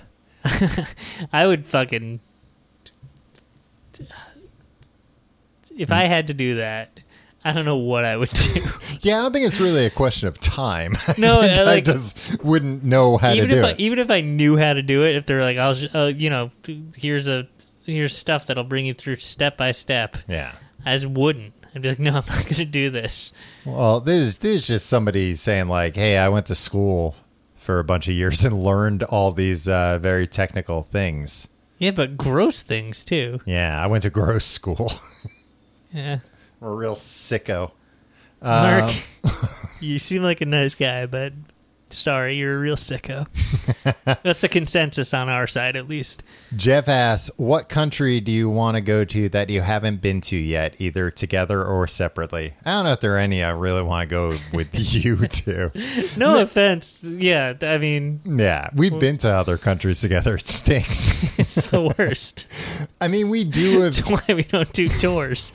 [1.32, 2.18] I would fucking.
[5.78, 6.98] if I had to do that,
[7.44, 8.60] I don't know what I would do.
[9.00, 10.94] Yeah, I don't think it's really a question of time.
[11.18, 13.80] No, I, think I I just wouldn't know how to if do I, it.
[13.80, 16.52] even if I knew how to do it, if they're like, I'll, uh, you know,
[16.96, 17.48] here's a
[17.84, 20.16] here's stuff that'll bring you through step by step.
[20.28, 20.52] yeah.
[20.86, 21.52] I just wouldn't.
[21.74, 23.32] I'd be like, no, I'm not going to do this.
[23.64, 27.16] Well, this is, this is just somebody saying like, "Hey, I went to school
[27.62, 31.48] for a bunch of years and learned all these uh, very technical things."
[31.78, 33.40] Yeah, but gross things too.
[33.44, 34.92] Yeah, I went to gross school.
[35.94, 36.20] Yeah,
[36.62, 37.72] I'm a real sicko.
[38.40, 38.94] Um, Mark,
[39.80, 41.34] you seem like a nice guy, but
[41.92, 43.26] sorry, you're a real sicko.
[44.22, 46.22] That's the consensus on our side, at least.
[46.56, 50.36] Jeff asks, "What country do you want to go to that you haven't been to
[50.36, 54.08] yet, either together or separately?" I don't know if there are any I really want
[54.08, 55.70] to go with you to.
[56.16, 57.02] No offense.
[57.02, 60.34] Yeah, I mean, Yeah, we've been to other countries together.
[60.42, 61.38] It stinks.
[61.38, 62.46] it's the worst.
[63.00, 65.52] I mean, we do have That's why we don't do tours.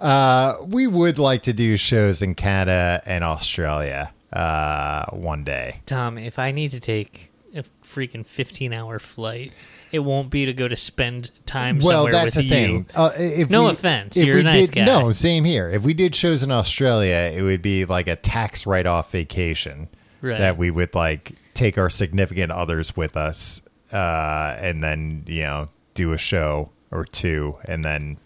[0.00, 5.80] Uh, we would like to do shows in Canada and Australia uh, one day.
[5.86, 9.52] Tom, if I need to take a freaking 15 hour flight,
[9.92, 12.50] it won't be to go to spend time Well, somewhere that's with the you.
[12.50, 12.86] thing.
[12.94, 14.84] Uh, if No we- offense, if you're we a nice did, guy.
[14.86, 15.68] No, same here.
[15.68, 19.88] If we did shows in Australia, it would be like a tax write-off vacation
[20.22, 20.38] Right.
[20.38, 23.60] that we would like take our significant others with us,
[23.92, 28.16] uh, and then you know do a show or two, and then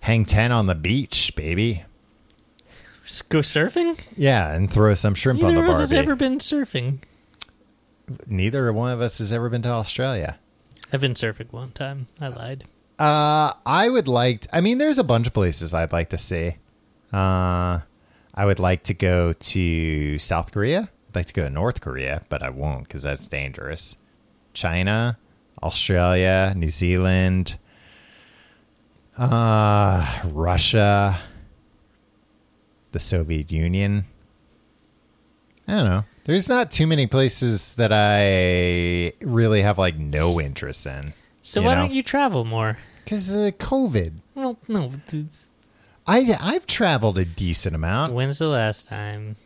[0.00, 1.82] hang ten on the beach, baby.
[3.08, 3.98] Just go surfing?
[4.18, 6.06] Yeah, and throw some shrimp on Neither the of us has barbie.
[6.06, 6.98] ever been surfing.
[8.26, 10.38] Neither one of us has ever been to Australia.
[10.92, 12.06] I've been surfing one time.
[12.20, 12.64] I lied.
[12.98, 14.46] Uh, I would like.
[14.52, 16.56] I mean, there's a bunch of places I'd like to see.
[17.10, 17.80] Uh,
[18.34, 20.90] I would like to go to South Korea.
[21.08, 23.96] I'd like to go to North Korea, but I won't because that's dangerous.
[24.52, 25.16] China,
[25.62, 27.56] Australia, New Zealand,
[29.16, 31.18] uh, Russia,
[32.92, 34.04] the Soviet Union.
[35.66, 36.04] I don't know.
[36.24, 41.14] There's not too many places that I really have like no interest in.
[41.40, 41.82] So why know?
[41.82, 42.78] don't you travel more?
[43.04, 44.12] Because uh, COVID.
[44.34, 44.90] Well, no.
[46.06, 49.36] I I've traveled a decent amount When's the last time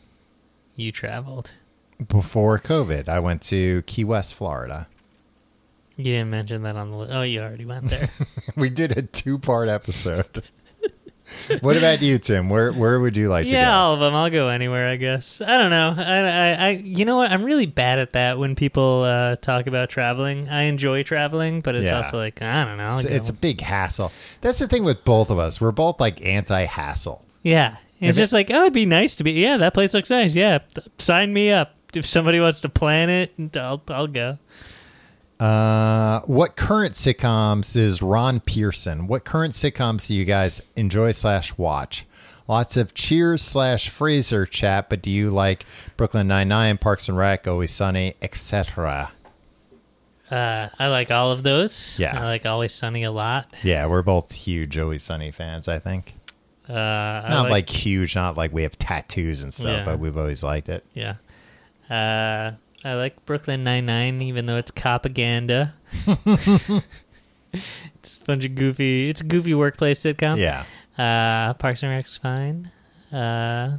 [0.77, 1.53] you traveled?
[2.09, 3.09] before COVID.
[3.09, 4.89] I went to Key West, Florida.
[5.97, 7.13] You didn't mention that on the list.
[7.13, 8.09] Oh, you already went there.
[8.57, 10.51] We did a two part episode.
[11.61, 12.49] what about you, Tim?
[12.49, 13.57] Where where would you like to go?
[13.57, 14.15] yeah, all of them.
[14.15, 15.41] I'll go anywhere, I guess.
[15.41, 15.95] I don't know.
[15.97, 17.31] I, I, I you know what?
[17.31, 20.49] I'm really bad at that when people uh, talk about traveling.
[20.49, 21.99] I enjoy traveling, but it's Yeah.
[21.99, 22.85] also like I don't know.
[22.85, 23.15] I'll It's, go.
[23.15, 24.13] it's a big hassle.
[24.41, 25.61] That's the thing with both of us.
[25.61, 27.25] We're both like anti hassle.
[27.43, 27.77] yeah.
[28.01, 29.31] It's just like, oh, it'd be nice to be.
[29.31, 30.35] Yeah, that place looks nice.
[30.35, 31.77] Yeah, th- sign me up.
[31.95, 34.39] If somebody wants to plan it, I'll, I'll go.
[35.43, 39.09] Uh, what current sitcoms is Ron Pearson?
[39.09, 42.07] What current sitcoms do you guys enjoy slash watch?
[42.47, 45.65] Lots of Cheers slash Frasier chat, but do you like
[45.97, 49.11] Brooklyn Nine Nine, Parks and Rec, Always Sunny, etc.?
[50.31, 51.99] Uh, I like all of those.
[51.99, 52.21] Yeah.
[52.21, 53.53] I like Always Sunny a lot.
[53.65, 55.67] Yeah, we're both huge Always Sunny fans.
[55.67, 56.15] I think
[56.69, 59.85] Uh, I not like, huge, not like we have tattoos and stuff, Yeah.
[59.85, 60.85] but we've always liked it.
[60.95, 61.17] Yeah.
[61.91, 62.53] Uh,
[62.85, 65.75] I like Brooklyn Nine Nine, even though it's propaganda.
[67.53, 69.09] it's a bunch of goofy.
[69.09, 70.39] It's a goofy workplace sitcom.
[70.39, 70.65] Yeah,
[70.99, 72.71] Uh, Parks and Rec's fine.
[73.13, 73.79] Uh,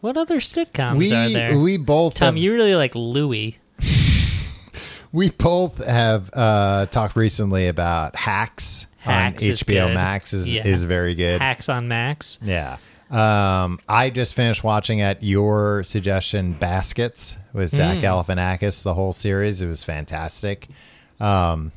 [0.00, 1.58] what other sitcoms we are there?
[1.58, 3.56] we both Tom, have, you really like Louie.
[5.12, 9.94] we both have uh, talked recently about Hacks, Hacks on HBO good.
[9.94, 10.66] Max is Yeah.
[10.66, 11.40] is very good.
[11.40, 12.38] Hacks on Max.
[12.42, 12.76] Yeah.
[13.10, 18.02] Um, I just finished watching at your suggestion Baskets with Zach Mm.
[18.02, 19.62] Galifianakis, the whole series.
[19.62, 20.68] It was fantastic.
[21.18, 21.72] Um,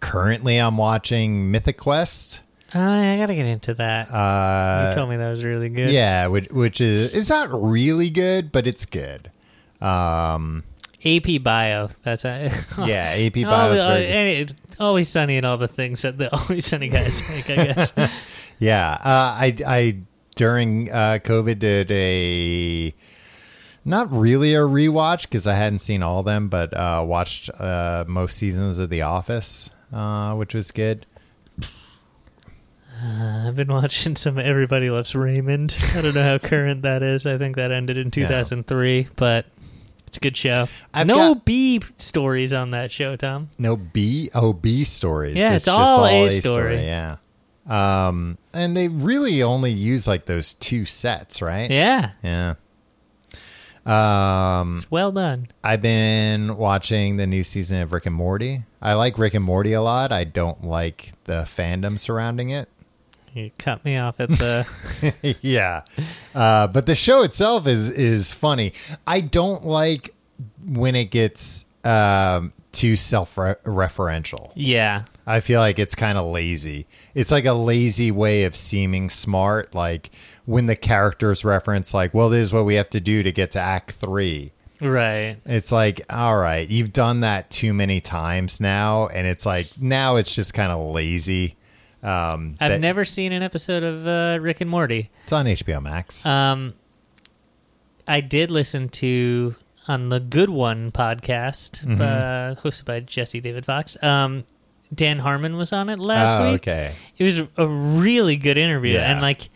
[0.00, 2.40] currently, I'm watching Mythic Quest.
[2.74, 4.08] Oh, I gotta get into that.
[4.10, 5.90] Uh, you told me that was really good.
[5.90, 9.30] yeah, which, which is it's not really good, but it's good.
[9.80, 10.64] Um,
[11.04, 11.90] AP Bio.
[12.02, 12.50] That's a,
[12.84, 14.56] yeah, AP Bio is the- very good.
[14.80, 17.50] always sunny and all the things that the always sunny guys make.
[17.50, 17.92] I guess.
[18.60, 19.96] Yeah, uh, I I
[20.34, 22.94] during uh, COVID did a
[23.84, 28.04] not really a rewatch because I hadn't seen all of them, but uh, watched uh,
[28.08, 31.06] most seasons of The Office, uh, which was good.
[33.02, 35.76] I've been watching some Everybody Loves Raymond.
[35.94, 37.26] I don't know how current that is.
[37.26, 39.46] I think that ended in 2003, but
[40.06, 40.66] it's a good show.
[40.94, 43.50] I've no got- B stories on that show, Tom.
[43.58, 45.34] No B O B stories.
[45.36, 46.76] Yeah, it's just all A story.
[46.86, 47.16] Yeah,
[47.66, 51.70] um, and they really only use like those two sets, right?
[51.70, 52.54] Yeah, Yeah.
[53.86, 55.48] Um, it's well done.
[55.62, 58.62] I've been watching the new season of Rick and Morty.
[58.80, 60.10] I like Rick and Morty a lot.
[60.10, 62.68] I don't like the fandom surrounding it.
[63.34, 65.36] You cut me off at the.
[65.42, 65.82] yeah,
[66.34, 68.72] uh, but the show itself is is funny.
[69.06, 70.14] I don't like
[70.64, 74.52] when it gets um, too self referential.
[74.54, 75.04] yeah.
[75.26, 76.86] I feel like it's kind of lazy.
[77.14, 79.74] It's like a lazy way of seeming smart.
[79.74, 80.10] Like
[80.44, 83.52] when the characters reference, like, "Well, this is what we have to do to get
[83.52, 84.52] to Act Three.
[84.80, 85.36] Right.
[85.46, 90.16] It's like, all right, you've done that too many times now, and it's like now
[90.16, 91.56] it's just kind of lazy.
[92.02, 95.10] Um, I've that- never seen an episode of uh, Rick and Morty.
[95.22, 96.26] It's on HBO Max.
[96.26, 96.74] Um,
[98.06, 99.54] I did listen to
[99.88, 102.00] on the Good One podcast, Mm-hmm.
[102.02, 103.96] uh, hosted by Jesse David Fox.
[104.02, 104.44] Um,
[104.94, 106.62] Dan Harmon was on it last oh, week.
[106.62, 106.94] okay.
[107.18, 109.10] It was a really good interview, Yeah.
[109.12, 109.48] and like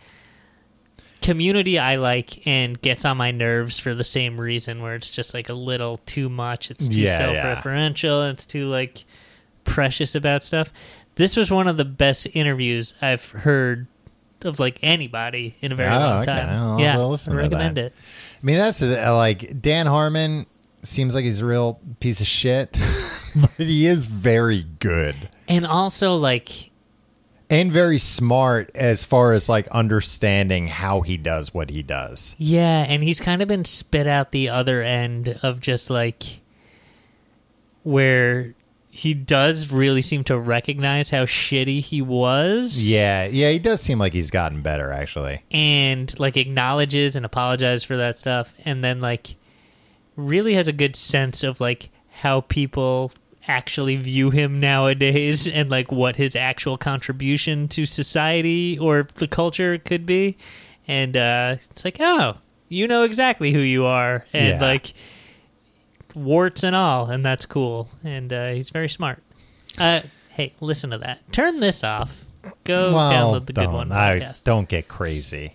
[1.20, 5.34] community I like and gets on my nerves for the same reason where it's just
[5.34, 6.70] like a little too much.
[6.70, 7.55] It's too Yeah, yeah.
[7.61, 8.30] self-referential.
[8.30, 9.05] It's too like
[9.64, 10.72] precious about stuff.
[11.16, 13.89] This was one of the best interviews I've heard
[14.43, 16.30] of like anybody in a very Oh, long okay.
[16.30, 16.49] time.
[16.49, 17.93] I'll- yeah, recommend it.
[18.41, 20.47] I mean, that's uh, like Dan Harmon
[20.83, 22.72] seems like he's a real piece of shit,
[23.37, 25.14] but he is very good
[25.49, 26.70] And also like
[27.51, 32.35] and very smart as far as like understanding how he does what he does.
[32.39, 36.41] Yeah, and he's kind of been spit out the other end of just like
[37.85, 38.55] where
[38.91, 42.87] he does really seem to recognize how shitty he was.
[42.87, 45.43] Yeah, yeah, he does seem like he's gotten better actually.
[45.51, 49.37] And like acknowledges and apologizes for that stuff and then like
[50.19, 53.12] really has a good sense of like how people
[53.47, 59.79] actually view him nowadays and like what his actual contribution to society or the culture
[59.79, 60.37] could be.
[60.87, 62.37] And uh it's like, "Oh,
[62.69, 64.61] you know exactly who you are." And Yeah.
[64.61, 64.93] like
[66.14, 67.89] warts and all, and that's cool.
[68.05, 69.23] And uh, he's very smart.
[69.79, 70.01] Uh,
[70.31, 71.31] hey, listen to that.
[71.33, 72.25] Turn this off.
[72.64, 75.55] Go well, download the don't, Good One I- don't get crazy.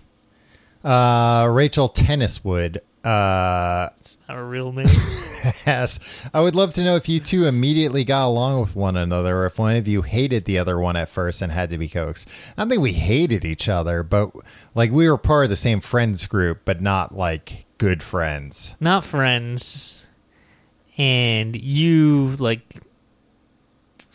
[0.84, 4.86] Uh, Rachel Tenniswood uh, It's not a real name.
[5.68, 6.00] Yes.
[6.34, 9.46] I would love to know if you two immediately got along with one another or
[9.48, 12.30] if one of you hated the other one at first and had to be coaxed.
[12.58, 14.32] I don't think we hated each other, but
[14.74, 18.76] like we were part of the same friends group, but not like good friends.
[18.80, 20.06] not friends.
[20.98, 22.76] And you like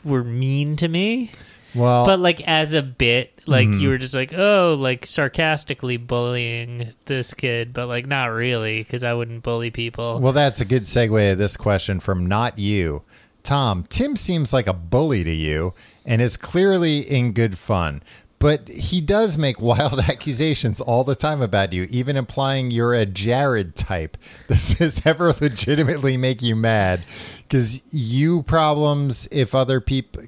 [0.05, 1.31] were mean to me.
[1.75, 3.81] Well, but like as a bit like Mm-hmm.
[3.81, 9.03] you were just like oh like sarcastically bullying this kid but like not really because
[9.05, 13.03] i wouldn't bully people well, that's a good segue to this question from not you.
[13.43, 15.73] Tom, Tim seems like a bully to you
[16.05, 18.03] and is clearly in good fun.
[18.41, 23.07] But he does make wild accusations all the time about you, even implying you're a
[23.07, 24.17] Jared type.
[24.49, 27.01] Does this ever legitimately make you mad?
[27.43, 30.25] Because you problems if other people,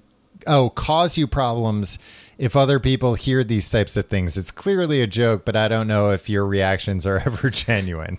[0.46, 1.98] oh, cause you problems
[2.40, 4.36] if other people hear these types of things.
[4.38, 8.18] It's clearly a joke, but I don't know if your reactions are ever genuine.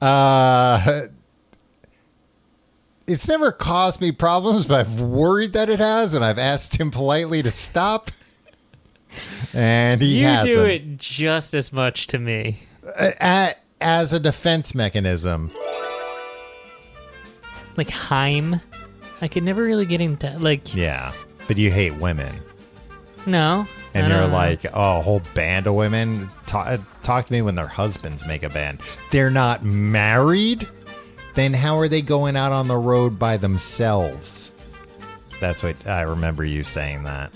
[0.00, 1.02] Uh,
[3.06, 6.90] it's never caused me problems, but I've worried that it has, and I've asked him
[6.90, 8.10] politely to stop.
[9.54, 10.54] And he you hasn't.
[10.54, 12.58] do it just as much to me
[12.98, 15.50] A- as a defense mechanism.
[17.76, 18.60] like Haim
[19.20, 21.12] i could never really get into like Yeah,
[21.48, 22.36] but you hate women,
[23.26, 26.28] no and you're like, oh, a whole band of women.
[26.46, 28.80] Ta- talk to me when their husbands make a band.
[29.10, 30.68] They're not married.
[31.34, 34.52] Then how are they going out on the road by themselves?
[35.40, 37.32] That's what I remember you saying that.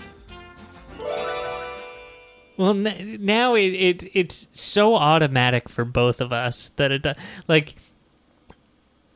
[2.57, 7.17] Well, n- now it, it it's so automatic for both of us that it does.
[7.49, 7.75] Like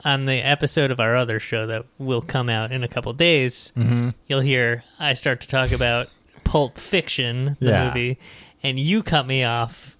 [0.04, 3.72] on the episode of our other show that will come out in a couple days,
[3.76, 4.10] Mm-hmm.
[4.26, 6.08] you'll hear I start to talk about
[6.48, 7.84] Pulp Fiction, the Yeah.
[7.84, 8.18] movie,
[8.62, 9.98] and you cut me off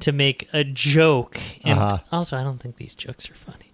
[0.00, 1.40] to make a joke.
[1.64, 1.98] And Uh-huh.
[2.10, 3.70] also, I don't think these jokes are funny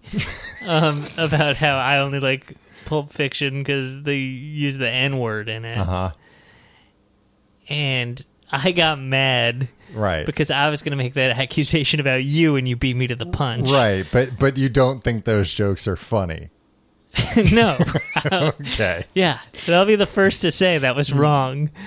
[0.67, 2.55] um, about how I only like
[2.85, 6.11] Pulp Fiction because they use the N word in it, Uh huh.
[7.69, 10.25] and I got mad Right.
[10.25, 13.15] because I was going to make that accusation about you and you beat me to
[13.15, 13.69] the punch.
[13.69, 16.49] Right, but but you don't think those jokes are funny.
[17.51, 17.77] no.
[18.31, 19.05] Okay.
[19.15, 19.39] Yeah.
[19.65, 21.71] But I'll be the first to say that was wrong.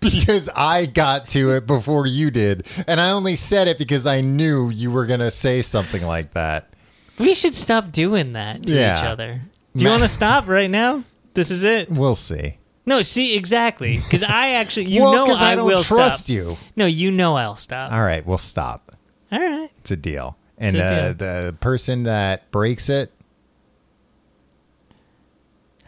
[0.00, 4.20] Because I got to it before you did, and I only said it because I
[4.20, 6.74] knew you were going to say something like that.
[7.18, 8.98] We should stop doing that to Yeah.
[8.98, 9.40] each other.
[9.74, 11.04] Do you want to stop right now?
[11.32, 11.90] This is it.
[11.90, 12.58] We'll see.
[12.86, 16.28] No, see exactly because I actually you well, know I, I, don't will trust stop.
[16.34, 16.56] you.
[16.76, 17.90] No, you know I'll stop.
[17.92, 18.92] All right, we'll stop.
[19.32, 19.70] All right.
[19.78, 20.36] It's a deal.
[20.58, 21.14] And a uh, deal.
[21.14, 23.10] the person that breaks it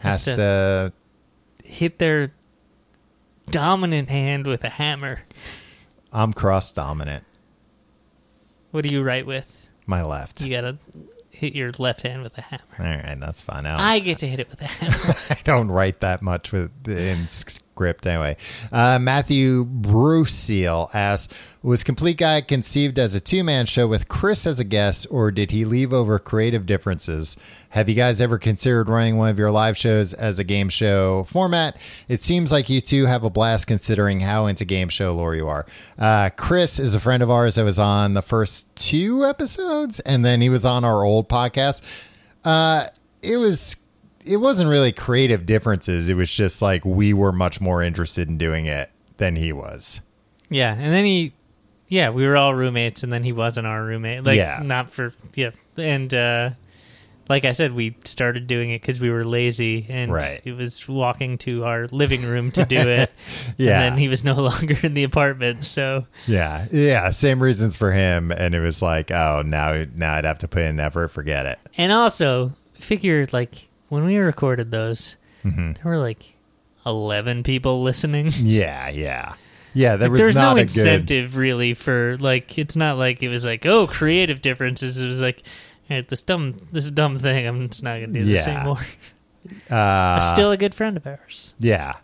[0.07, 0.93] has Has to.
[1.63, 2.33] Hit their
[3.51, 5.19] dominant hand with a hammer.
[6.11, 7.23] I'm cross dominant.
[8.71, 9.69] What do you write with?
[9.85, 10.41] My left.
[10.41, 10.77] You gotta
[11.29, 12.63] hit your left hand with a hammer.
[12.79, 13.65] All right, that's fine.
[13.65, 15.13] I I get to hit it with a hammer.
[15.29, 17.27] I don't write that much with the in
[17.77, 18.35] script anyway.
[18.71, 24.59] Uh, Matthew Bruceal asks, "Was Complete Guy conceived as a two-man show with Chris as
[24.59, 27.37] a guest, or did he leave over creative differences?
[27.69, 31.25] Have you guys ever considered running one of your live shows as a game show
[31.25, 31.77] format?
[32.07, 35.47] It seems like you two have a blast considering how into game show lore you
[35.47, 35.67] are.
[35.99, 40.25] Uh, Chris is a friend of ours that was on the first two episodes, and
[40.25, 41.81] then he was on our old podcast.
[42.43, 42.87] Uh,
[43.21, 43.75] it was."
[44.27, 46.09] It wasn't really creative differences.
[46.09, 50.01] It was just like we were much more interested in doing it than he was.
[50.49, 51.33] yeah, and then he,
[51.87, 54.23] yeah, we were all roommates, and then he wasn't our roommate.
[54.23, 54.61] Like, Yeah.
[54.63, 56.49] not for yeah, and uh,
[57.29, 60.39] like I said, we started doing it because we were lazy, and Right.
[60.43, 63.11] he was walking to our living room to do it.
[63.57, 63.81] Yeah.
[63.81, 67.91] and then he was no longer in the apartment, so Yeah, yeah, same reasons for
[67.91, 71.09] him, and it was like, oh, now, now I'd have to put in effort.
[71.09, 71.59] Forget it.
[71.77, 75.73] And also, figure like when we recorded those, Mm-hmm.
[75.73, 76.35] there were like
[76.85, 78.31] eleven people listening.
[78.37, 79.33] Yeah, yeah,
[79.73, 79.95] yeah.
[79.95, 80.77] There was There's not no a good.
[80.77, 82.57] incentive really for like.
[82.57, 85.01] It's not like it was like oh creative differences.
[85.01, 85.43] It was like.
[85.89, 87.47] Hey, this dumb, this dumb thing.
[87.47, 88.57] I'm just not gonna do this Yeah.
[88.59, 88.79] anymore.
[89.71, 91.53] Uh, Still a good friend of ours.
[91.59, 91.95] yeah,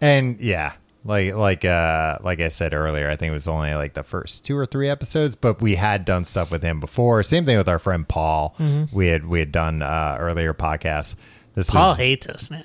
[0.00, 0.72] and yeah,
[1.04, 4.44] like like uh like I said earlier, I think it was only like the first
[4.44, 7.22] two or three episodes, but we had done stuff with him before.
[7.22, 8.54] Same thing with our friend Paul.
[8.92, 11.14] We had we had done uh earlier podcasts.
[11.54, 12.62] This Paul was, hates us now.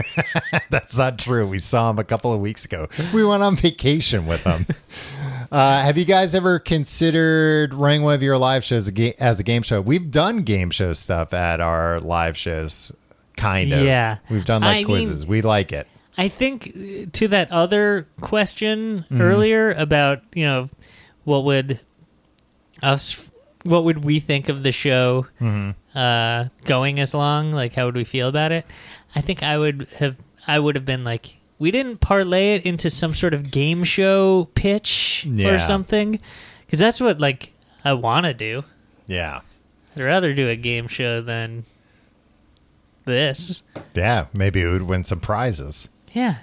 [0.70, 1.46] That's not true.
[1.46, 2.88] We saw him a couple of weeks ago.
[3.12, 4.66] We went on vacation with him.
[5.52, 9.62] uh, have you guys ever considered running one of your live shows as a game
[9.62, 9.82] show?
[9.82, 12.92] We've done game show stuff at our live shows,
[13.36, 13.84] kind of.
[13.84, 14.16] Yeah.
[14.30, 15.26] We've done like I mean- quizzes.
[15.26, 15.86] we like it.
[16.16, 19.20] I think uh, to that other question Mm-hmm.
[19.20, 20.68] earlier about you know
[21.24, 21.80] what would
[22.82, 23.28] us
[23.64, 25.98] what would we think of the show Mm-hmm.
[25.98, 27.50] uh, going as long?
[27.52, 28.66] Like how would we feel about it?
[29.14, 32.90] I think I would have I would have been like we didn't parlay it into
[32.90, 35.54] some sort of game show pitch Yeah.
[35.54, 36.20] or something
[36.66, 37.52] because that's what like
[37.84, 38.64] I want to do.
[39.06, 39.40] Yeah.
[39.96, 41.64] I'd rather do a game show than
[43.04, 43.62] this.
[43.94, 44.26] Yeah.
[44.34, 45.88] Maybe it would win some prizes.
[46.14, 46.36] Yeah.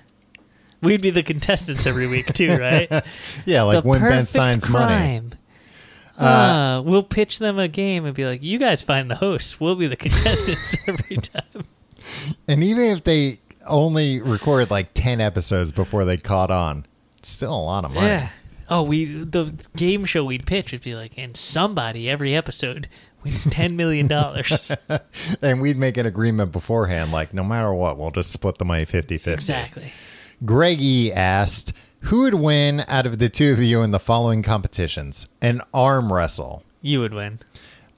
[0.81, 2.89] We'd be the contestants every week too, right?
[3.45, 3.63] Yeah.
[3.63, 4.85] Like the Win Ben Stein's Money.
[4.85, 5.31] crime.
[6.17, 9.59] Uh, we'll pitch them a game and be like, "You guys find the hosts.
[9.59, 11.65] We'll be the contestants every time."
[12.47, 16.85] And even if they only recorded like 10 episodes before they caught on,
[17.17, 18.07] it's still a lot of money.
[18.07, 18.29] Yeah.
[18.69, 22.87] Oh, we the game show we'd pitch would be like, and somebody every episode
[23.23, 24.71] wins ten million dollars.
[25.41, 28.85] And we'd make an agreement beforehand, like no matter what, we'll just split the money
[28.85, 29.31] 50 50.
[29.31, 29.91] exactly.
[30.45, 35.27] Greggy asked, Who would win out of the two of you in the following competitions?
[35.41, 37.39] An arm wrestle, You would win.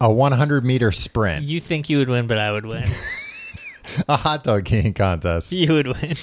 [0.02, 2.86] a 100 meter sprint, You think you would win, but I would win.
[4.10, 6.16] a hot dog eating contest, you would win.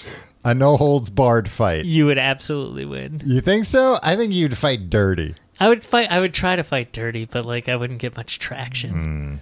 [0.45, 1.85] a no holds barred fight.
[1.85, 3.23] You would absolutely win.
[3.25, 3.99] You think so?
[4.03, 5.35] I think you'd fight dirty.
[5.61, 6.11] I would fight.
[6.11, 9.41] I would try to fight dirty, but like I wouldn't get much traction.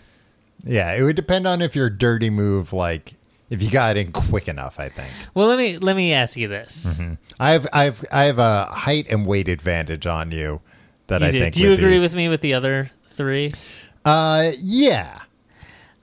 [0.64, 3.14] Yeah, it would depend on if your dirty move, like,
[3.48, 5.08] if you got in quick enough, I think.
[5.32, 7.00] Well, let me let me ask you this.
[7.38, 10.60] I have, I have, I have a height and weight advantage on you
[11.06, 11.40] that You I do.
[11.40, 11.54] think.
[11.54, 13.50] Do you agree be- with me with the other three?
[14.04, 15.20] Uh, yeah.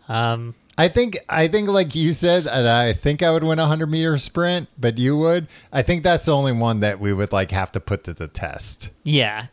[0.08, 3.66] Um, I think I think like you said, and I think I would win a
[3.66, 5.48] hundred meter sprint, but you would.
[5.72, 8.28] I think that's the only one that we would like have to put to the
[8.28, 8.90] test.
[9.04, 9.48] yeah,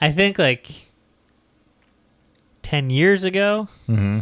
[0.00, 0.66] I think like
[2.62, 4.20] ten years ago, Mm-hmm.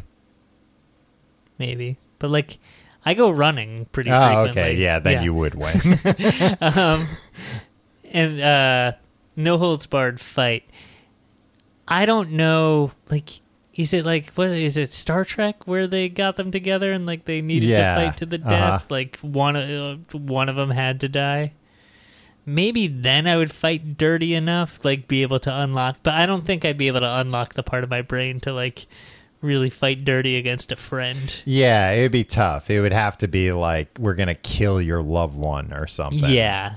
[1.58, 1.96] maybe.
[2.18, 2.58] But like,
[3.04, 4.62] I go running pretty Oh, frequently.
[4.62, 5.76] okay, yeah, then you would win.
[6.60, 7.06] um,
[8.12, 8.92] and uh,
[9.36, 10.64] no holds barred fight.
[11.86, 12.92] I don't know.
[13.10, 13.40] Like,
[13.74, 14.92] is it like what is it?
[14.92, 18.26] Star Trek where they got them together and like they needed Yeah, to fight to
[18.26, 18.50] the uh-huh.
[18.50, 18.90] death?
[18.90, 19.68] Like one of
[20.14, 21.52] uh, one of them had to die.
[22.48, 25.98] Maybe then I would fight dirty enough, like be able to unlock.
[26.02, 28.52] But I don't think I'd be able to unlock the part of my brain to
[28.52, 28.86] like
[29.40, 31.42] really fight dirty against a friend.
[31.44, 32.70] yeah, it would be tough.
[32.70, 36.18] It would have to be like we're gonna kill your loved one or something.
[36.30, 36.74] Yeah.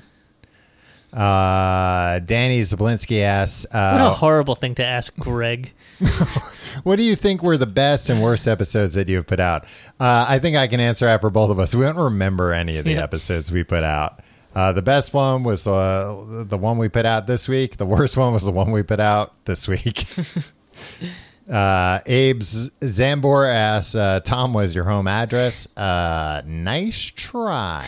[1.14, 5.74] Uh, Danny Zablinski asks, What a uh, horrible thing to ask Greg.
[6.84, 9.66] "What do you think were the best and worst episodes that you've put out?"
[10.00, 11.76] Uh, I think I can answer that for both of us.
[11.76, 13.04] We don't remember any of the Yeah.
[13.04, 14.22] episodes we put out.
[14.54, 17.78] Uh, the best one was uh, the one we put out this week.
[17.78, 20.06] The worst one was the one we put out this week.
[21.52, 27.88] uh, Abe's Zambor asks, uh, "Tom, was your home address?" Uh, nice try.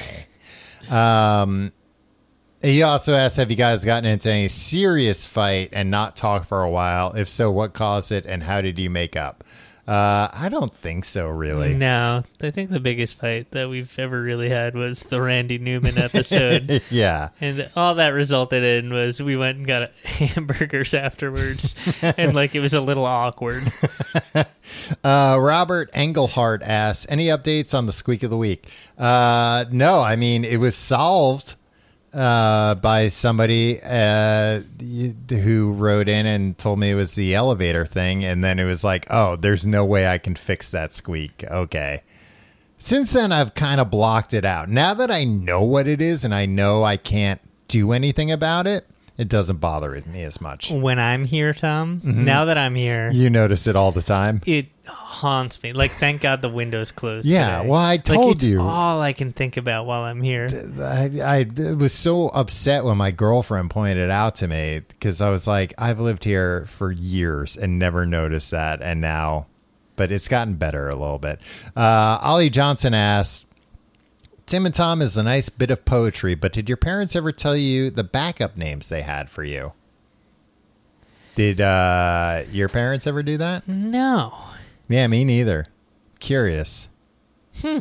[0.89, 1.71] Um,
[2.61, 6.63] He also asked, "Have you guys gotten into any serious fight and not talk for
[6.63, 7.11] a while?
[7.13, 9.43] If so, what caused it, and how did you make up?"
[9.85, 11.75] Uh, I don't think so, really.
[11.75, 15.97] No, I think the biggest fight that we've ever really had was the Randy Newman
[15.97, 16.81] episode.
[16.89, 22.55] yeah, And all that resulted in was we went and got hamburgers afterwards, and like
[22.55, 23.63] it was a little awkward.
[25.03, 30.15] Uh, Robert Engelhart asks, "Any updates on the squeak of the week?" Uh, no, I
[30.15, 31.55] mean it was solved
[32.13, 34.61] uh, by somebody uh,
[35.29, 38.83] who wrote in and told me it was the elevator thing, and then it was
[38.83, 42.03] like, "Oh, there's no way I can fix that squeak." Okay.
[42.77, 44.69] Since then, I've kind of blocked it out.
[44.69, 47.39] Now that I know what it is and I know I can't
[47.69, 48.85] do anything about it,
[49.17, 50.71] it doesn't bother me as much.
[50.71, 52.23] When I'm here, Tom, Mm-hmm.
[52.23, 54.41] now that I'm here, You notice it all the time.
[54.45, 55.71] it haunts me.
[55.73, 57.27] Like, thank God the window's closed.
[57.27, 57.69] Yeah, today.
[57.69, 58.61] well, I Like, told it's you.
[58.61, 60.49] all I can think about while I'm here.
[60.81, 65.29] I, I was so upset when my girlfriend pointed it out to me because I
[65.29, 68.81] was like, I've lived here for years and never noticed that.
[68.81, 69.45] And now,
[69.95, 71.39] but it's gotten better a little bit.
[71.77, 73.45] Uh, Ollie Johnson asks,
[74.45, 77.55] Tim and Tom is a nice bit of poetry, but did your parents ever tell
[77.55, 79.73] you the backup names they had for you?
[81.35, 83.67] Did uh, your parents ever do that?
[83.67, 84.33] No.
[84.87, 85.67] Yeah, me neither.
[86.19, 86.89] Curious.
[87.61, 87.79] Hmm.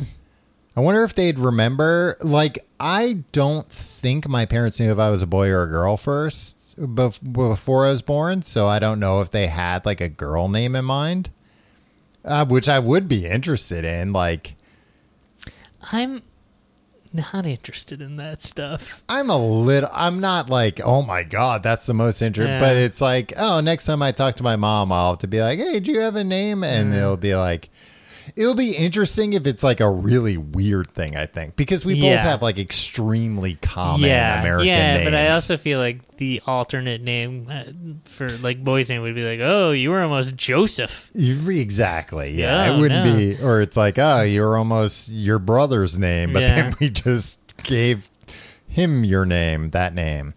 [0.75, 2.17] I wonder if they'd remember.
[2.21, 5.97] Like, I don't think my parents knew if I was a boy or a girl
[5.97, 6.59] first
[6.95, 8.41] before I was born.
[8.41, 11.29] So I don't know if they had like a girl name in mind,
[12.25, 14.13] uh, which I would be interested in.
[14.13, 14.55] Like,
[15.91, 16.23] I'm
[17.13, 19.03] not interested in that stuff.
[19.07, 19.89] I'm a little.
[19.93, 22.55] I'm not like, oh my god, that's the most interesting.
[22.55, 22.59] Yeah.
[22.59, 25.41] But it's like, oh, next time I talk to my mom, I'll have to be
[25.41, 26.63] like, hey, do you have a name?
[26.63, 27.69] And it'll be like,
[28.35, 31.15] it'll be interesting if it's like a really weird thing.
[31.15, 35.05] I think because we both have like extremely common yeah, American yeah, names.
[35.05, 37.63] but I also feel like the alternate name uh,
[38.05, 41.11] for like boys' name would be like, oh, you were almost Joseph.
[41.15, 42.31] Exactly.
[42.31, 43.15] Yeah, No, it wouldn't no.
[43.15, 46.55] be, or it's like, oh, you're almost your brother's name, but Yeah.
[46.55, 48.09] then we just gave
[48.67, 50.33] him your name, that name.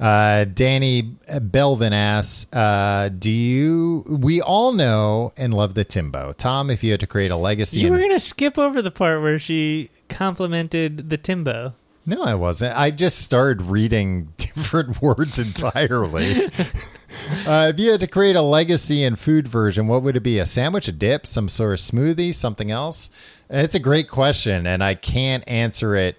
[0.00, 4.04] Uh, Danny Belvin asks, uh, "Do you?
[4.08, 6.32] We all know and love the Timbo.
[6.34, 9.22] Tom, if you had to create a legacy, You were gonna skip over the part
[9.22, 11.74] where she complimented the Timbo.
[12.06, 12.76] no, I wasn't.
[12.78, 16.44] I just started reading different words entirely.
[17.46, 20.38] uh, if you had to create a legacy and food version, what would it be?
[20.38, 23.10] A sandwich, a dip, some sort of smoothie, something else?
[23.50, 26.16] It's a great question, and I can't answer it.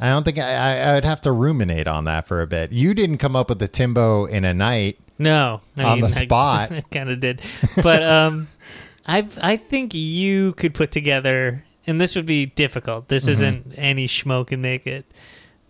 [0.00, 2.70] I don't think I, I, I would have to ruminate on that for a bit.
[2.72, 4.98] You didn't come up with the Timbo in a night.
[5.18, 6.70] No, I On the spot.
[6.70, 7.40] I, kind of did,
[7.82, 8.46] but um,
[9.06, 13.08] I I think you could put together, and this would be difficult.
[13.08, 13.32] This Mm-hmm.
[13.32, 15.04] isn't any schmo can make it,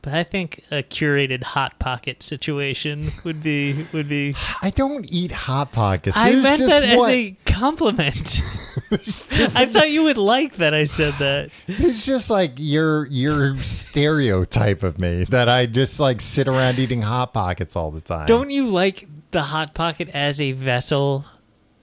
[0.02, 4.34] but I think a curated hot pocket situation would be would be.
[4.60, 6.14] I don't eat hot pockets.
[6.14, 8.42] I This is meant that as a compliment.
[8.90, 11.50] I thought you would like that I said that.
[11.66, 17.02] It's just like your your stereotype of me that I just like sit around eating
[17.02, 18.26] hot pockets all the time.
[18.26, 21.24] Don't you like the hot pocket as a vessel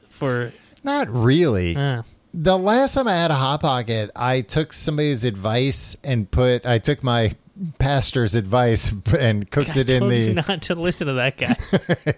[0.09, 0.51] for?
[0.83, 1.75] Not really.
[1.75, 6.65] Uh, The last time I had a hot pocket, I took somebody's advice and put
[6.65, 7.33] I took my
[7.79, 11.37] pastor's advice and cooked I it in told you the not to listen to that
[11.37, 11.55] guy.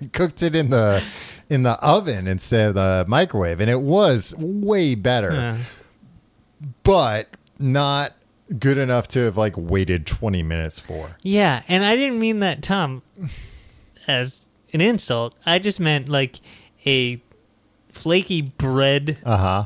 [0.14, 1.04] cooked it in the
[1.50, 5.58] in the oven instead of the microwave and it was way better, Uh,
[6.84, 7.28] but
[7.60, 8.14] not
[8.60, 11.12] good enough to have like waited 20 minutes for.
[11.22, 13.02] yeah, and I didn't mean that, Tom,
[14.08, 15.36] as an insult.
[15.46, 16.40] I just meant like
[16.86, 17.22] a
[17.92, 19.66] flaky bread, Uh-huh.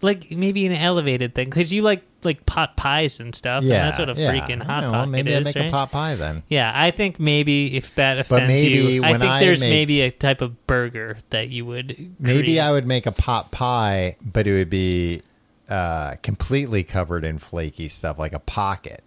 [0.00, 3.64] like maybe an elevated thing, because you like like pot pies and stuff.
[3.64, 3.76] Yeah.
[3.76, 4.32] and that's what a yeah.
[4.32, 5.66] freaking hot Yeah, well, pocket maybe is, I make right?
[5.66, 6.42] a pot pie then.
[6.48, 10.00] Yeah, I think maybe if that offends maybe you, I think I there's make- maybe
[10.02, 12.14] a type of burger that you would.
[12.18, 12.58] Maybe.
[12.60, 15.22] I would make a pot pie, but it would be
[15.68, 19.02] uh, completely covered in flaky stuff, like a pocket.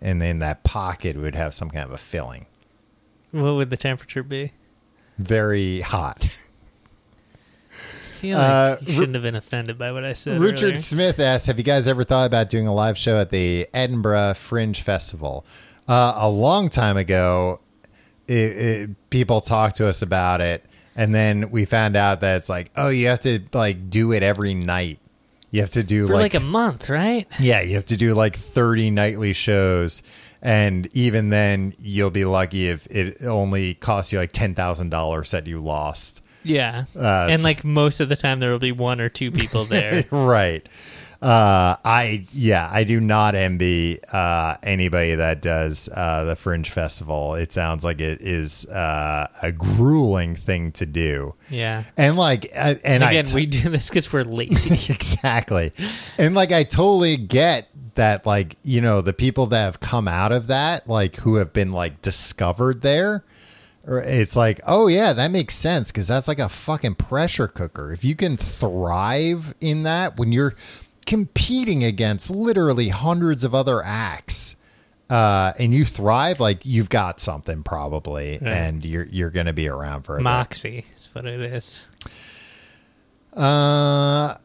[0.00, 2.46] And then that pocket would have some kind of a filling.
[3.30, 4.52] What would the temperature be?
[5.18, 6.28] Very hot.
[8.22, 10.40] I feel like Uh, you shouldn't have been offended by what I said.
[10.40, 10.76] Richard earlier.
[10.76, 14.34] Smith asked, "Have you guys ever thought about doing a live show at the Edinburgh
[14.34, 15.44] Fringe Festival?"
[15.88, 17.60] Uh, a long time ago,
[18.28, 20.64] it, it, people talked to us about it,
[20.94, 24.22] and then we found out that it's like, oh, you have to like do it
[24.22, 25.00] every night.
[25.50, 27.26] You have to do for like, a month, right?
[27.38, 30.02] Yeah, you have to do like 30 nightly shows.
[30.40, 35.60] And even then, you'll be lucky if it only costs you like $10,000 that you
[35.60, 36.21] lost.
[36.44, 39.64] Yeah, Uh, and like most of the time, there will be one or two people
[39.66, 40.04] there.
[40.10, 40.66] right.
[41.20, 47.36] Uh, I yeah, I do not envy uh, anybody that does uh, the Fringe Festival.
[47.36, 51.36] It sounds like it is uh, a grueling thing to do.
[51.48, 51.84] Yeah.
[51.96, 54.74] And like, uh, and Again, I t- we do this because we're lazy.
[54.92, 55.72] exactly,
[56.18, 58.26] and like I totally get that.
[58.26, 61.70] Like you know, the people that have come out of that, like who have been
[61.70, 63.22] like discovered there.
[63.86, 67.92] Or It's like, oh yeah, that makes sense because that's like a fucking pressure cooker.
[67.92, 70.54] If you can thrive in that when you're
[71.06, 74.56] competing against literally hundreds of other acts,
[75.10, 80.02] uh, and you thrive, like you've got something probably, and you're you're gonna be around
[80.02, 80.24] for a bit.
[80.24, 81.86] Moxie is what it is.
[83.34, 84.36] Uh,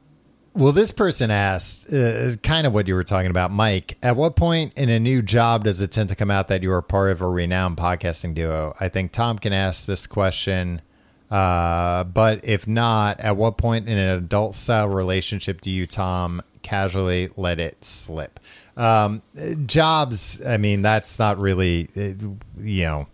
[0.57, 3.97] well, this person asked, uh, kind of what you were talking about, Mike.
[4.01, 6.71] At what point in a new job does it tend to come out that you
[6.71, 8.73] are part of a renowned podcasting duo?
[8.79, 10.81] I think Tom can ask this question.
[11.29, 16.41] Uh, but if not, at what point in an adult style relationship do you, Tom,
[16.63, 18.39] casually let it slip?
[18.77, 19.21] Um,
[19.65, 22.13] jobs, I mean, that's not really, uh,
[22.59, 23.07] you know,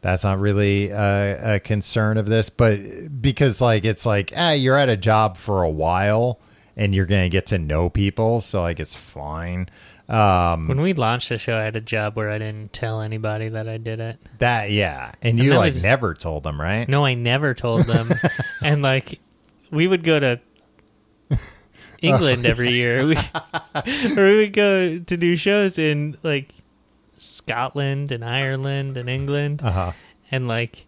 [0.00, 2.78] that's not really a, a concern of this, but
[3.20, 6.40] because like it's like ah, you're at a job for a while
[6.76, 9.68] and you're gonna get to know people, so like it's fine.
[10.08, 13.50] Um, When we launched the show, I had a job where I didn't tell anybody
[13.50, 14.18] that I did it.
[14.38, 16.88] that yeah, and you like was- never told them, right?
[16.88, 18.08] No, I never told them.
[18.62, 19.18] and like,
[19.70, 20.40] we would go to
[22.00, 23.82] England every year, we, or
[24.16, 26.48] we would go to do shows in like
[27.18, 29.92] Scotland and Ireland and England, Uh huh.
[30.30, 30.86] and like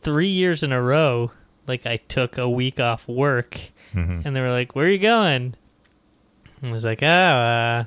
[0.00, 1.30] three years in a row,
[1.66, 3.58] like I took a week off work,
[3.94, 4.22] Mm-hmm.
[4.26, 5.54] and they were like, "Where are you going?"
[6.60, 7.84] And I was like, "Oh, uh,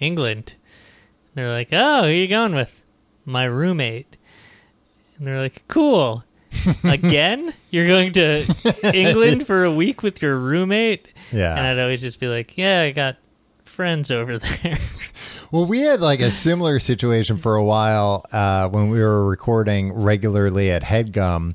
[0.00, 2.82] England." And they're like, "Oh, who are you going with?"
[3.24, 4.16] My roommate.
[5.16, 6.24] And they're like, "Cool."
[6.84, 8.44] Again, you're going to
[8.94, 11.54] England for a week with your roommate, Yeah.
[11.56, 13.16] and I'd always just be like, "Yeah, I got
[13.78, 14.76] friends over there."
[15.50, 19.94] Well, we had like a similar situation for a while uh, when we were recording
[19.94, 21.54] regularly at Headgum,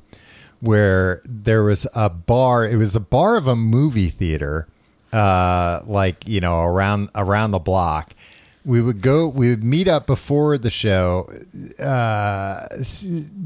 [0.58, 2.66] where there was a bar.
[2.66, 4.66] It was a bar of a movie theater,
[5.12, 8.14] uh, like you know around around the block.
[8.64, 9.28] We would go.
[9.28, 11.30] We would meet up before the show,
[11.78, 12.66] uh,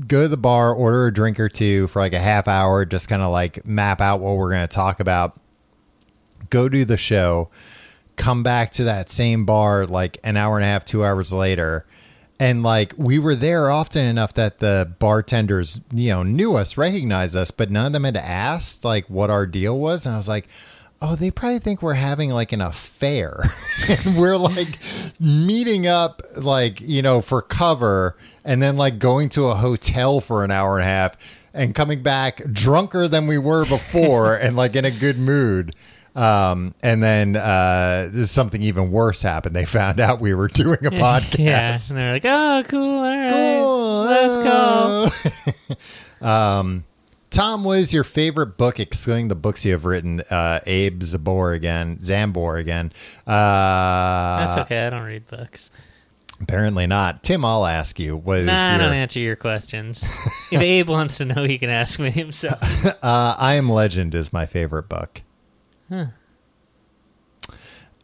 [0.07, 3.07] go to the bar, order a drink or two for like a half hour, just
[3.11, 5.39] kind of like map out what we're going to talk about.
[6.49, 7.51] Go do the show
[8.19, 11.87] come back to that same bar like an hour and a half, two hours later.
[12.41, 17.35] And like we were there often enough that the bartenders, you know, knew us, recognized
[17.35, 20.05] us, but none of them had asked like what our deal was.
[20.05, 20.49] And I was like,
[21.01, 23.41] oh, they probably think we're having like an affair.
[23.89, 24.79] and we're like
[25.19, 30.45] meeting up, like, you know, for cover and then like going to a hotel for
[30.45, 31.16] an hour and a half
[31.55, 35.75] and coming back drunker than we were before and like in a good mood.
[36.17, 39.55] Um, and then uh, something even worse happened.
[39.55, 41.39] They found out we were doing a podcast.
[41.39, 44.01] yeah, and they're like, "Oh, cool, all right, Cool.
[44.05, 46.85] let's go." um,
[47.31, 50.21] Tom, what is your favorite book, excluding the books you have written?
[50.31, 52.93] Uh, Abe Zabor again, Zambor again.
[53.27, 54.87] Uh, That's okay.
[54.87, 55.71] I don't read books.
[56.41, 57.23] Apparently not.
[57.25, 58.17] Tim, I'll ask you.
[58.17, 58.79] What Nah, I your?
[58.79, 60.17] don't answer your questions.
[60.53, 62.59] if Abe wants to know, he can ask me himself.
[63.03, 65.23] Uh, I Am Legend is my favorite book.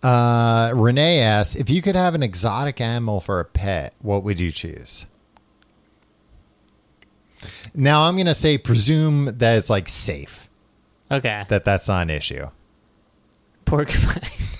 [0.03, 4.39] Uh, Renee asks if you could have an exotic animal for a pet, what would
[4.39, 5.07] you choose?
[7.75, 10.49] Now I'm gonna say presume that it's like safe,
[11.11, 12.49] Okay, that that's not an issue.
[13.65, 14.23] porcupine.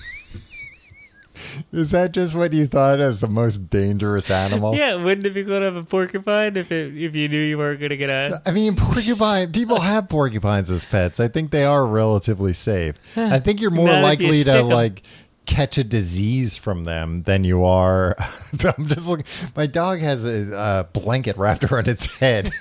[1.71, 4.75] Is that just what you thought as the most dangerous animal?
[4.75, 7.57] yeah, wouldn't it be cool to have a porcupine if it, if you knew you
[7.57, 8.41] weren't gonna get out?
[8.45, 9.51] I mean, porcupine.
[9.51, 11.19] people have porcupines as pets.
[11.19, 12.95] I think they are relatively safe.
[13.15, 14.69] I think you're more Not you likely stick to 'em.
[14.69, 15.03] like
[15.45, 18.15] catch a disease from them than you are.
[18.77, 19.25] I'm just looking.
[19.55, 22.51] My dog has a, a blanket wrapped around its head,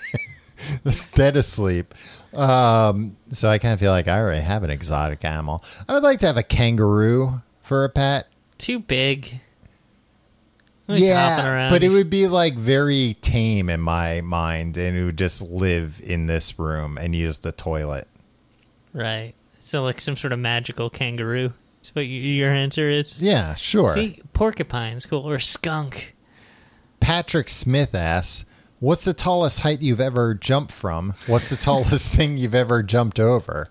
[1.15, 1.95] dead asleep.
[2.35, 5.63] Um, so I kind of feel like I already have an exotic animal.
[5.89, 8.27] I would like to have a kangaroo for a pet.
[8.59, 9.41] Too big.
[10.87, 15.17] Hopping yeah, but it would be like very tame in my mind, and it would
[15.17, 18.07] just live in this room and use the toilet.
[18.93, 19.33] right.
[19.63, 21.55] So like some sort of magical kangaroo.
[21.79, 23.23] That's what your answer is.
[23.23, 23.95] Yeah, sure.
[23.95, 26.15] See, porcupine's cool or skunk.
[27.01, 28.45] Patrick Smith asks,
[28.79, 31.15] "What's the tallest height you've ever jumped from?
[31.27, 33.71] What's the tallest thing you've ever jumped over?"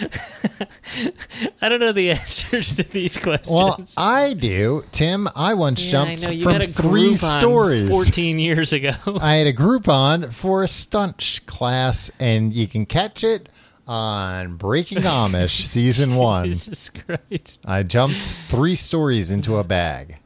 [1.60, 3.54] I don't know the answers to these questions.
[3.54, 4.84] Well, I do.
[4.92, 7.88] Tim, I once yeah, jumped I from three stories.
[7.88, 8.92] 14 years ago.
[9.20, 13.48] I had a Groupon for a stunt class, and you can catch it
[13.86, 16.46] on Breaking Amish season one.
[16.46, 17.60] Jesus Christ.
[17.64, 20.16] I jumped three stories into a bag.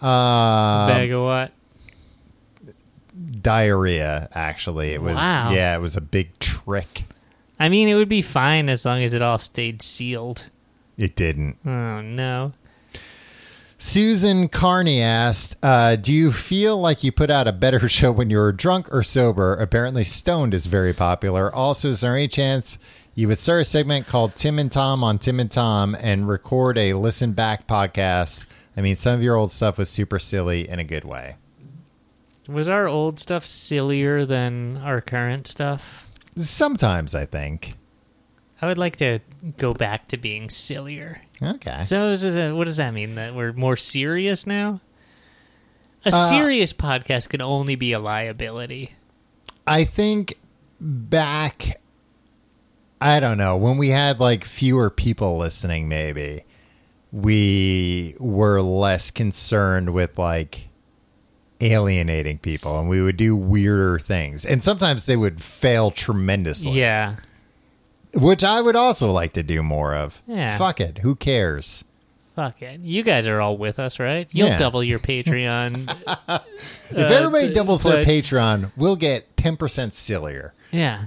[0.00, 1.52] Uh, Bag of what?
[3.40, 4.28] diarrhea.
[4.32, 5.14] Actually, it was.
[5.14, 5.52] Wow.
[5.52, 7.04] Yeah, it was a big trick.
[7.58, 10.46] I mean, it would be fine as long as it all stayed sealed.
[10.96, 11.58] It didn't.
[11.64, 12.52] Oh, no.
[13.78, 18.30] Susan Carney asked, uh, "Do you feel like you put out a better show when
[18.30, 19.54] you're drunk or sober?
[19.56, 21.54] Apparently, stoned is very popular.
[21.54, 22.78] Also, is there any chance
[23.14, 26.78] you would start a segment called Tim and Tom on Tim and Tom and record
[26.78, 28.46] a listen back podcast?
[28.76, 31.36] I mean, some of your old stuff was super silly in a good way.
[32.48, 36.10] Was our old stuff sillier than our current stuff?
[36.36, 37.74] Sometimes, I think.
[38.62, 39.20] I would like to
[39.58, 41.20] go back to being sillier.
[41.42, 41.82] Okay.
[41.82, 42.10] So,
[42.56, 43.16] what does that mean?
[43.16, 44.80] That we're more serious now?
[46.06, 48.92] A Uh, serious podcast can only be a liability.
[49.66, 50.34] I think
[50.80, 51.80] back,
[53.00, 56.44] I don't know, when we had like fewer people listening, maybe
[57.12, 60.68] we were less concerned with like
[61.64, 64.44] alienating people and we would do weirder things.
[64.44, 67.16] And sometimes they would fail tremendously, Yeah.
[68.14, 70.22] which I would also like to do more of.
[70.26, 70.56] Yeah.
[70.58, 70.98] Fuck it.
[70.98, 71.84] Who cares?
[72.36, 72.80] Fuck it.
[72.80, 74.26] You guys are all with us, right?
[74.32, 74.56] You'll Yeah.
[74.58, 75.88] double your Patreon.
[76.90, 80.52] If uh, everybody th- doubles their Patreon, we'll get 10% sillier.
[80.70, 81.06] yeah.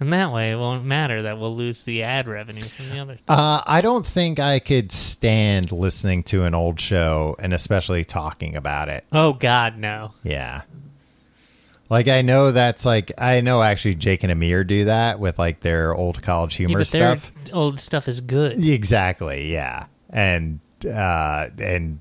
[0.00, 3.18] And that way it won't matter that we'll lose the ad revenue from the other.
[3.28, 8.56] Uh, I don't think I could stand listening to an old show and especially talking
[8.56, 9.04] about it.
[9.12, 10.12] Oh, God, no.
[10.24, 10.62] Yeah.
[11.90, 15.60] Like I know that's like I know actually Jake and Amir do that with like
[15.60, 17.32] their old college Yeah, humor their stuff.
[17.52, 18.64] old stuff is good.
[18.64, 19.86] Exactly, yeah.
[20.08, 22.00] And uh and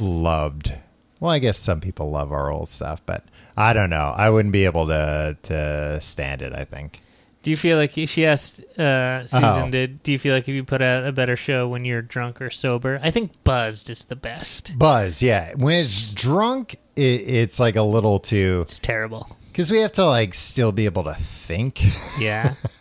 [0.00, 0.72] loved.
[1.20, 3.24] Well, I guess some people love our old stuff, but
[3.56, 4.12] I don't know.
[4.16, 7.00] I wouldn't be able to to stand it, I think.
[7.42, 9.68] Do you feel like she asked uh, Susan?
[9.68, 9.70] Oh.
[9.70, 12.42] Did do you feel like if you put out a better show when you're drunk
[12.42, 12.98] or sober?
[13.02, 14.76] I think buzzed is the best.
[14.76, 15.52] Buzz, yeah.
[15.56, 19.28] When it's drunk, it, it's like a little too It's terrible.
[19.52, 21.82] because we have to like still be able to think
[22.20, 22.54] Yeah,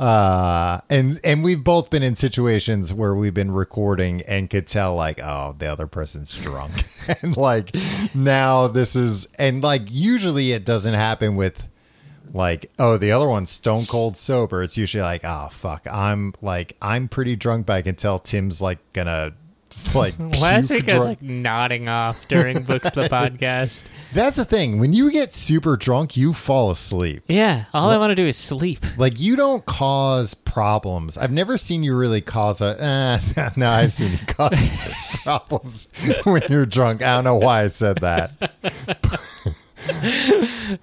[0.00, 4.94] uh and and we've both been in situations where we've been recording and could tell
[4.94, 6.72] like oh the other person's drunk.
[7.22, 7.74] And like
[8.14, 11.66] now this is and like usually it doesn't happen with
[12.32, 14.62] like oh the other one's stone cold sober.
[14.62, 18.62] It's usually like oh fuck i'm like i'm pretty drunk but i can tell tim's
[18.62, 19.34] like gonna
[19.94, 23.84] like last week I was like nodding off during books the podcast.
[24.12, 28.10] that's the thing when you get super drunk you fall asleep Yeah, all I want
[28.10, 28.80] to do is sleep.
[28.98, 31.16] Like you don't cause problems.
[31.16, 32.82] I've never seen you really cause a.
[33.36, 34.70] Uh, no, I've seen you cause
[35.22, 35.88] problems
[36.24, 37.02] when you're drunk.
[37.02, 38.32] I don't know why I said that.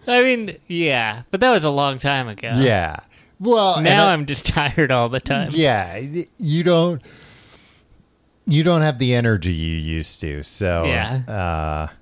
[0.08, 2.52] I mean, yeah, but that was a long time ago.
[2.56, 2.98] Yeah.
[3.40, 5.50] Well, Now I- I'm just tired all the time.
[5.52, 6.02] Yeah,
[6.40, 7.02] you don't.
[8.48, 10.44] You don't have the energy you used to.
[10.44, 11.18] So Yeah.
[11.28, 11.94] Uh,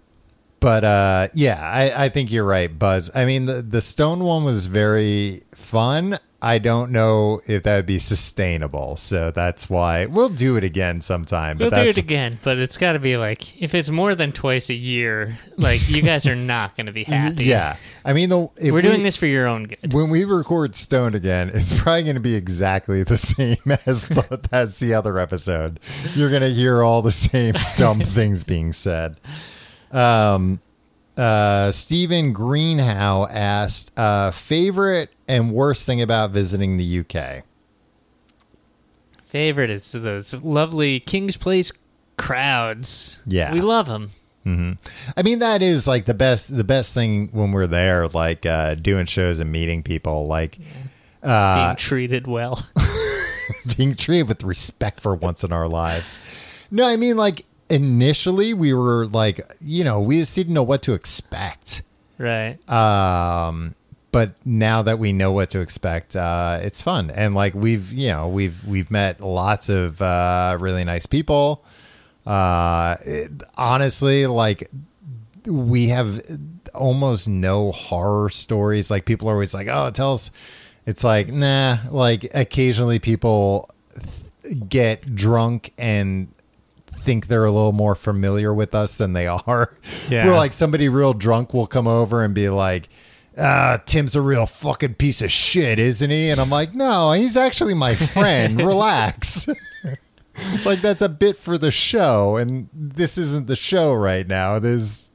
[0.59, 3.11] but uh, yeah, I, I think you're right, Buzz.
[3.13, 6.17] I mean, the the stone one was very fun.
[6.41, 11.01] I don't know if that would be sustainable, so that's why we'll do it again
[11.01, 11.57] sometime.
[11.57, 14.13] We'll But do that's it again, but it's got to be like if it's more
[14.13, 17.45] than twice a year, like you guys are not going to be happy.
[17.45, 17.77] yeah.
[18.03, 19.91] I mean, the if we're doing we- this for your own good.
[19.93, 23.57] when we record Stone again, it's probably going to be exactly the same
[23.87, 25.79] as the, as the other episode.
[26.13, 29.19] You're going to hear all the same dumb things being said.
[29.91, 30.59] Um,
[31.17, 37.43] uh, Stephen Greenhow asked, uh, favorite and worst thing about visiting the UK.
[39.25, 41.71] Favorite is those lovely Kings Place
[42.17, 43.21] crowds.
[43.25, 43.53] Yeah.
[43.53, 44.11] we love them.
[44.45, 44.73] Mm-hmm.
[45.17, 48.75] I mean, that is like the best, the best thing when we're there, like, uh,
[48.75, 50.59] doing shows and meeting people, like,
[51.23, 52.63] uh, Being treated well.
[53.77, 56.17] being treated with respect for once in our lives.
[56.71, 60.81] No, I mean like initially we were like, you know, we just didn't know what
[60.83, 61.81] to expect.
[62.17, 62.57] right.
[62.69, 63.75] Um
[64.11, 67.09] but now that we know what to expect, uh it's fun.
[67.09, 71.63] And like we've, you know, we've we've met lots of uh really nice people.
[72.25, 74.69] Uh it- honestly, like
[75.45, 76.21] we have
[76.73, 78.89] almost no horror stories.
[78.89, 80.31] Like people are always like, "Oh, tell us."
[80.87, 81.77] It's like, nah.
[81.91, 83.69] Like occasionally people
[84.43, 86.27] th- get drunk and
[87.05, 89.71] think they're a little more familiar with us than they are.
[90.09, 90.25] Yeah.
[90.25, 92.89] We're like somebody real drunk will come over and be like.
[93.37, 96.29] Uh, Tim's a real fucking piece of shit, isn't he?
[96.29, 98.57] And I'm like, no, he's actually my friend.
[98.57, 99.49] Relax.
[100.65, 104.59] like that's a bit for the show, and this isn't the show right now.
[104.59, 105.05] This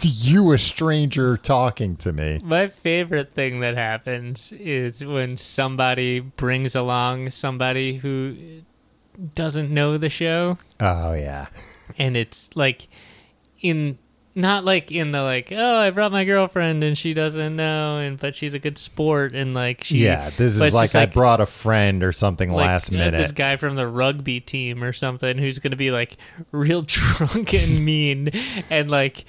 [0.00, 2.40] you a stranger talking to me.
[2.42, 8.62] My favorite thing that happens is when somebody brings along somebody who
[9.34, 11.46] doesn't know the show, Oh yeah.
[11.98, 12.88] and it's like
[13.60, 13.98] in
[14.34, 18.16] not like in the like oh I brought my girlfriend and she doesn't know and
[18.20, 21.46] but she's a good sport and like she Yeah, this is like, I brought a
[21.46, 23.18] friend or something like, last uh, minute.
[23.18, 26.16] This guy from the rugby team or something who's going to be like
[26.52, 28.30] real drunk and mean
[28.70, 29.24] and like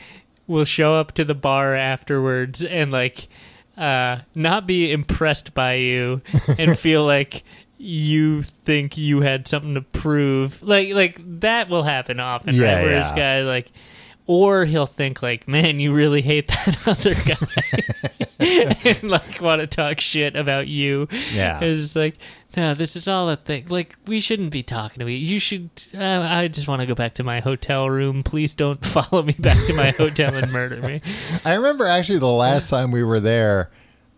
[0.46, 3.28] will show up to the bar afterwards and like
[3.78, 6.22] uh not be impressed by you
[6.60, 7.44] and feel like
[7.80, 10.62] you think you had something to prove.
[10.62, 12.84] Like like that will happen often, Yeah, right?
[12.84, 13.72] Where this guy like
[14.28, 19.66] or he'll think like, "Man, you really hate that other guy," and like want to
[19.66, 21.08] talk shit about you.
[21.34, 21.60] Yeah.
[21.64, 22.16] it's like,
[22.56, 23.66] no, this is all a thing.
[23.70, 25.16] Like, we shouldn't be talking to me.
[25.16, 25.70] You should.
[25.98, 28.22] Uh, I just want to go back to my hotel room.
[28.22, 31.02] Please don't follow me back to my hotel and murder me.
[31.44, 33.72] I remember actually the last time we were there,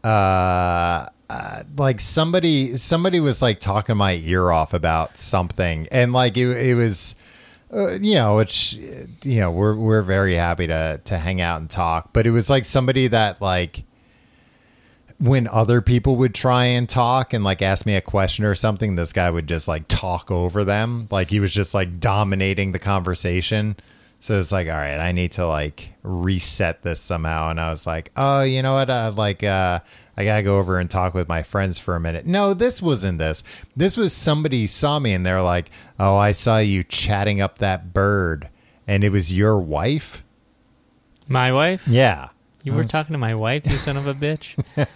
[0.03, 6.38] uh, uh, like somebody somebody was like talking my ear off about something, and like
[6.38, 7.16] it, it was.
[7.74, 8.74] Uh, you know, which
[9.24, 12.50] you know, we're we're very happy to to hang out and talk, but it was
[12.50, 13.86] like somebody that like
[15.20, 18.98] when other people would try and talk and like ask me a question or something,
[18.98, 22.80] this guy would just like talk over them, like he was just like dominating the
[22.80, 23.78] conversation.
[24.20, 27.50] So it's like, all right, I need to like reset this somehow.
[27.50, 28.90] And I was like, oh, you know what?
[28.90, 29.80] Uh, like, uh,
[30.22, 32.26] I gotta go over and talk with my friends for a minute.
[32.26, 33.43] No, this wasn't this.
[33.76, 37.93] This was somebody saw me and they're like, oh, I saw you chatting up that
[37.93, 38.49] bird,
[38.88, 40.24] and it was your wife.
[41.28, 41.88] My wife?
[41.88, 42.30] Yeah,
[42.63, 44.55] You were talking to my wife, you son of a bitch.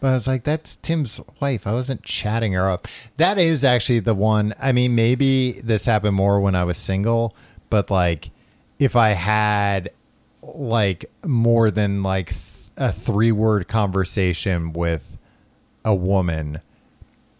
[0.00, 1.66] But I was like, that's Tim's wife.
[1.66, 2.88] I wasn't chatting her up.
[3.18, 4.54] That is actually the one.
[4.60, 7.36] I mean, maybe this happened more when I was single,
[7.68, 8.30] but like
[8.78, 9.90] if I had
[10.42, 12.30] like more than like
[12.80, 15.16] a three word conversation with
[15.84, 16.60] a woman,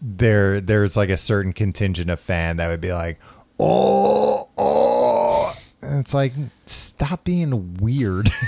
[0.01, 3.19] there there's like a certain contingent of fan that would be like,
[3.59, 5.53] oh, oh.
[5.81, 6.33] And it's like,
[6.65, 8.31] stop being weird.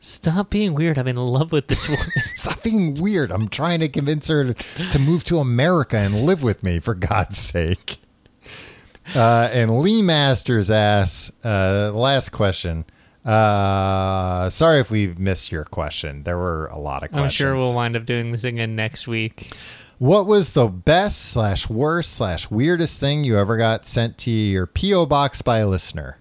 [0.00, 0.98] Stop being weird.
[0.98, 2.06] I'm in love with this woman.
[2.36, 3.32] Stop being weird.
[3.32, 7.36] I'm trying to convince her to move to America and live with me, for God's
[7.38, 7.96] sake.
[9.16, 12.84] Uh, and Lee Masters asks, uh, last question.
[13.26, 16.22] Uh, sorry if we missed your question.
[16.22, 17.24] There were a lot of questions.
[17.24, 19.50] I'm sure we'll wind up doing this again next week.
[19.98, 24.66] What was the best slash worst slash weirdest thing you ever got sent to your
[24.66, 25.06] P.O.
[25.06, 26.18] box by a listener?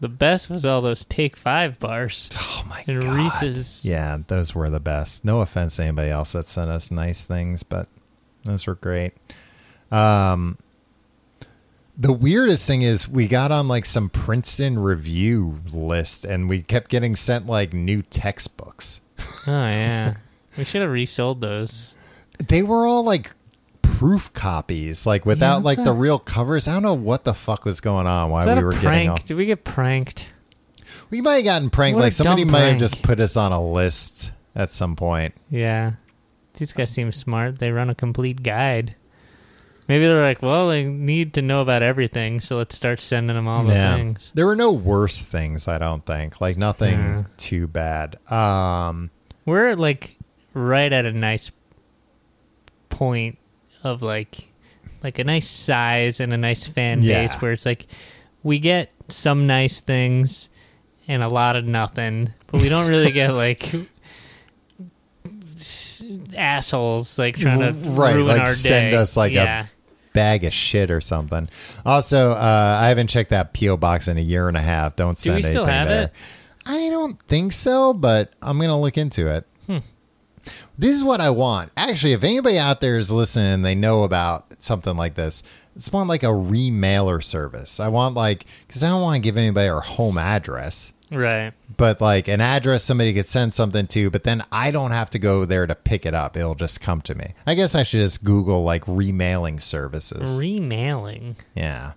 [0.00, 2.88] The best was all those Take Five bars Oh my God.
[2.88, 3.16] and God.
[3.16, 3.84] Reese's.
[3.86, 5.24] Yeah, those were the best.
[5.24, 7.88] No offense to anybody else that sent us nice things, but
[8.44, 9.14] those were great.
[9.90, 10.58] Um,
[11.96, 16.90] the weirdest thing is we got on like some Princeton review list, and we kept
[16.90, 19.00] getting sent like new textbooks.
[19.46, 20.14] Oh yeah,
[20.56, 21.96] we should have resold those.
[22.48, 23.32] They were all like
[23.82, 26.66] proof copies, like without Yeah, like the the- real covers.
[26.66, 28.30] I don't know what the fuck was going on.
[28.30, 28.82] Why we were prank?
[28.82, 29.16] getting all.
[29.24, 30.30] Did we get pranked?
[31.10, 31.96] We might have gotten pranked.
[31.96, 35.34] What Like somebody might have just put us on a list at some point.
[35.50, 35.92] Yeah,
[36.54, 37.58] these guys seem smart.
[37.58, 38.94] They run a complete guide.
[39.86, 43.46] Maybe they're like, well, they need to know about everything, so let's start sending them
[43.46, 44.32] all the things.
[44.34, 46.40] There were no worse things, I don't think.
[46.40, 47.22] Like nothing Yeah.
[47.36, 48.16] too bad.
[48.30, 49.10] Um
[49.44, 50.16] We're like
[50.54, 51.50] right at a nice
[52.88, 53.36] point
[53.82, 54.48] of like
[55.02, 57.22] like a nice size and a nice fan Yeah.
[57.22, 57.86] base where it's like
[58.42, 60.48] we get some nice things
[61.06, 63.70] and a lot of nothing, but we don't really get like
[66.36, 68.96] assholes like trying to Right, ruin like our send day.
[68.96, 69.66] us, like, a yeah.
[70.14, 71.50] Bag of shit or something.
[71.84, 74.96] Also, uh I haven't checked that PO box in a year and a half.
[74.96, 76.02] Don't Do send we still anything have there.
[76.04, 76.12] it?
[76.66, 79.46] I don't think so, but I'm going to look into it.
[79.66, 79.78] Hmm.
[80.78, 81.70] This is what I want.
[81.76, 85.42] Actually, if anybody out there is listening and they know about something like this,
[85.74, 87.80] I just want like a remailer service.
[87.80, 90.92] I want like because I don't want to give anybody our home address.
[91.10, 91.52] Right.
[91.76, 95.18] But like an address somebody could send something to, but then I don't have to
[95.18, 96.36] go there to pick it up.
[96.36, 97.34] It'll just come to me.
[97.46, 100.36] I guess I should just Google like remailing services.
[100.38, 101.36] Remailing.
[101.54, 101.92] yeah.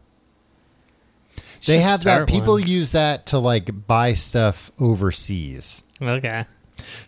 [1.65, 2.27] They Should have that.
[2.27, 2.67] People one.
[2.67, 5.83] use that to like buy stuff overseas.
[6.01, 6.45] Okay.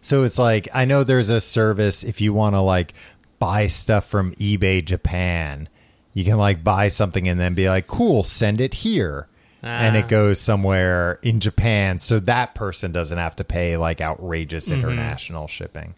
[0.01, 2.93] So it's like, I know there's a service if you want to like
[3.37, 5.69] buy stuff from eBay Japan,
[6.13, 9.28] you can like buy something and then be like, cool, send it here.
[9.61, 9.99] And Ah.
[9.99, 14.79] it goes somewhere in Japan, so that person doesn't have to pay like outrageous Mm-hmm.
[14.79, 15.95] international shipping.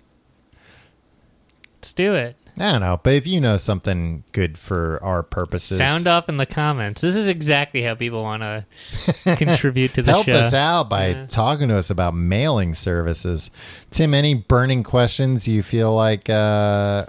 [1.78, 2.36] Let's do it.
[2.60, 6.36] I don't know, but if you know something good for our purposes, Sound off in
[6.36, 7.00] the comments.
[7.02, 8.66] This is exactly how people want to
[9.38, 10.16] contribute to the show.
[10.16, 10.34] help show.
[10.34, 11.26] us out by Yeah.
[11.28, 13.50] talking to us about mailing services.
[13.90, 16.34] Tim, any burning questions you feel like uh,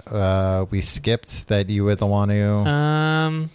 [0.07, 2.47] uh, we skipped that you would want to?
[2.69, 3.49] Um,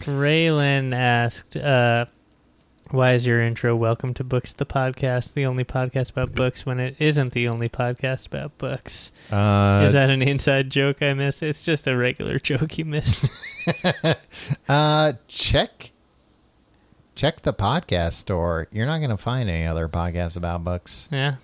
[0.00, 2.06] Raylan asked, uh,
[2.90, 6.80] "Why is your intro "Welcome to Books," the podcast, the only podcast about books, when
[6.80, 9.12] it isn't the only podcast about books?
[9.30, 11.42] Uh, is that an inside joke I missed?
[11.42, 13.28] It's just a regular joke you missed.
[14.68, 15.92] uh, check
[17.14, 18.68] check the podcast store.
[18.70, 21.08] You're not going to find any other podcasts about books.
[21.10, 21.34] yeah.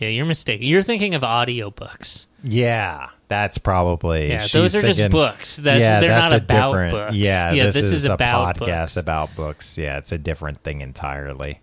[0.00, 0.66] Yeah, you're mistaken.
[0.66, 2.26] You're thinking of audiobooks.
[2.42, 4.30] Yeah, that's probably.
[4.30, 5.56] Yeah, those are just books.
[5.56, 6.92] That yeah, they're that's not a about different.
[6.92, 7.14] books.
[7.14, 8.96] Yeah, yeah this, is, a about podcast books.
[8.96, 9.78] about books.
[9.78, 11.60] Yeah, it's a different thing entirely.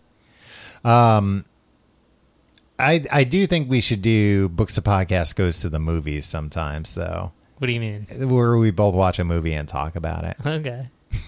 [0.83, 1.45] Um,
[2.77, 4.75] I I do think we should do books.
[4.75, 8.05] The podcast goes to the movies sometimes, though, What do you mean?
[8.29, 10.37] where we both watch a movie and talk about it.
[10.45, 10.89] Okay.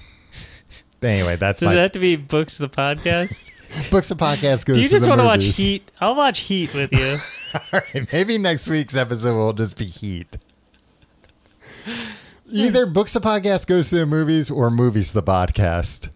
[1.02, 3.50] Anyway, that's Does my it have to be books the podcast?
[3.92, 4.10] books.
[4.10, 4.78] The podcast goes.
[4.78, 5.44] Do you just want to watch.
[5.44, 5.90] Heat?
[6.00, 7.18] I'll watch Heat with you.
[7.74, 10.38] All right, maybe next week's episode will just be Heat.
[11.86, 11.92] Hmm.
[12.52, 16.10] Either books the podcast goes to the movies or movies the podcast.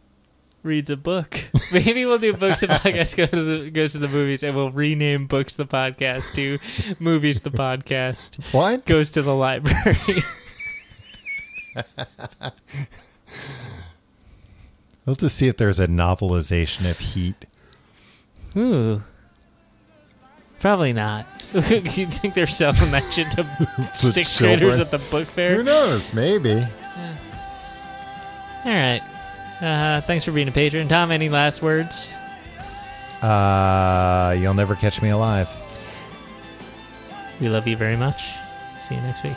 [0.63, 1.43] Reads a book.
[1.73, 4.71] Maybe we'll do books the podcast go to the, goes to the movies, and we'll
[4.71, 6.57] rename books the podcast to
[7.03, 8.85] movies the podcast What?
[8.85, 9.97] goes to the library.
[15.05, 17.45] Let's just see if there's a novelization of Heat.
[18.55, 19.01] Ooh.
[20.59, 21.25] Probably not.
[21.53, 21.59] you
[22.07, 23.43] think they're selling that shit to
[23.93, 24.59] sixth children.
[24.59, 25.55] graders at the book fair?
[25.55, 26.13] Who knows?
[26.13, 26.63] Maybe.
[28.65, 29.01] All right.
[29.61, 30.87] Uh, thanks for being a patron.
[30.87, 32.15] Tom, any last words?
[33.21, 35.49] Uh, you'll never catch me alive.
[37.41, 38.23] We love you very much.
[38.77, 39.33] See you next week.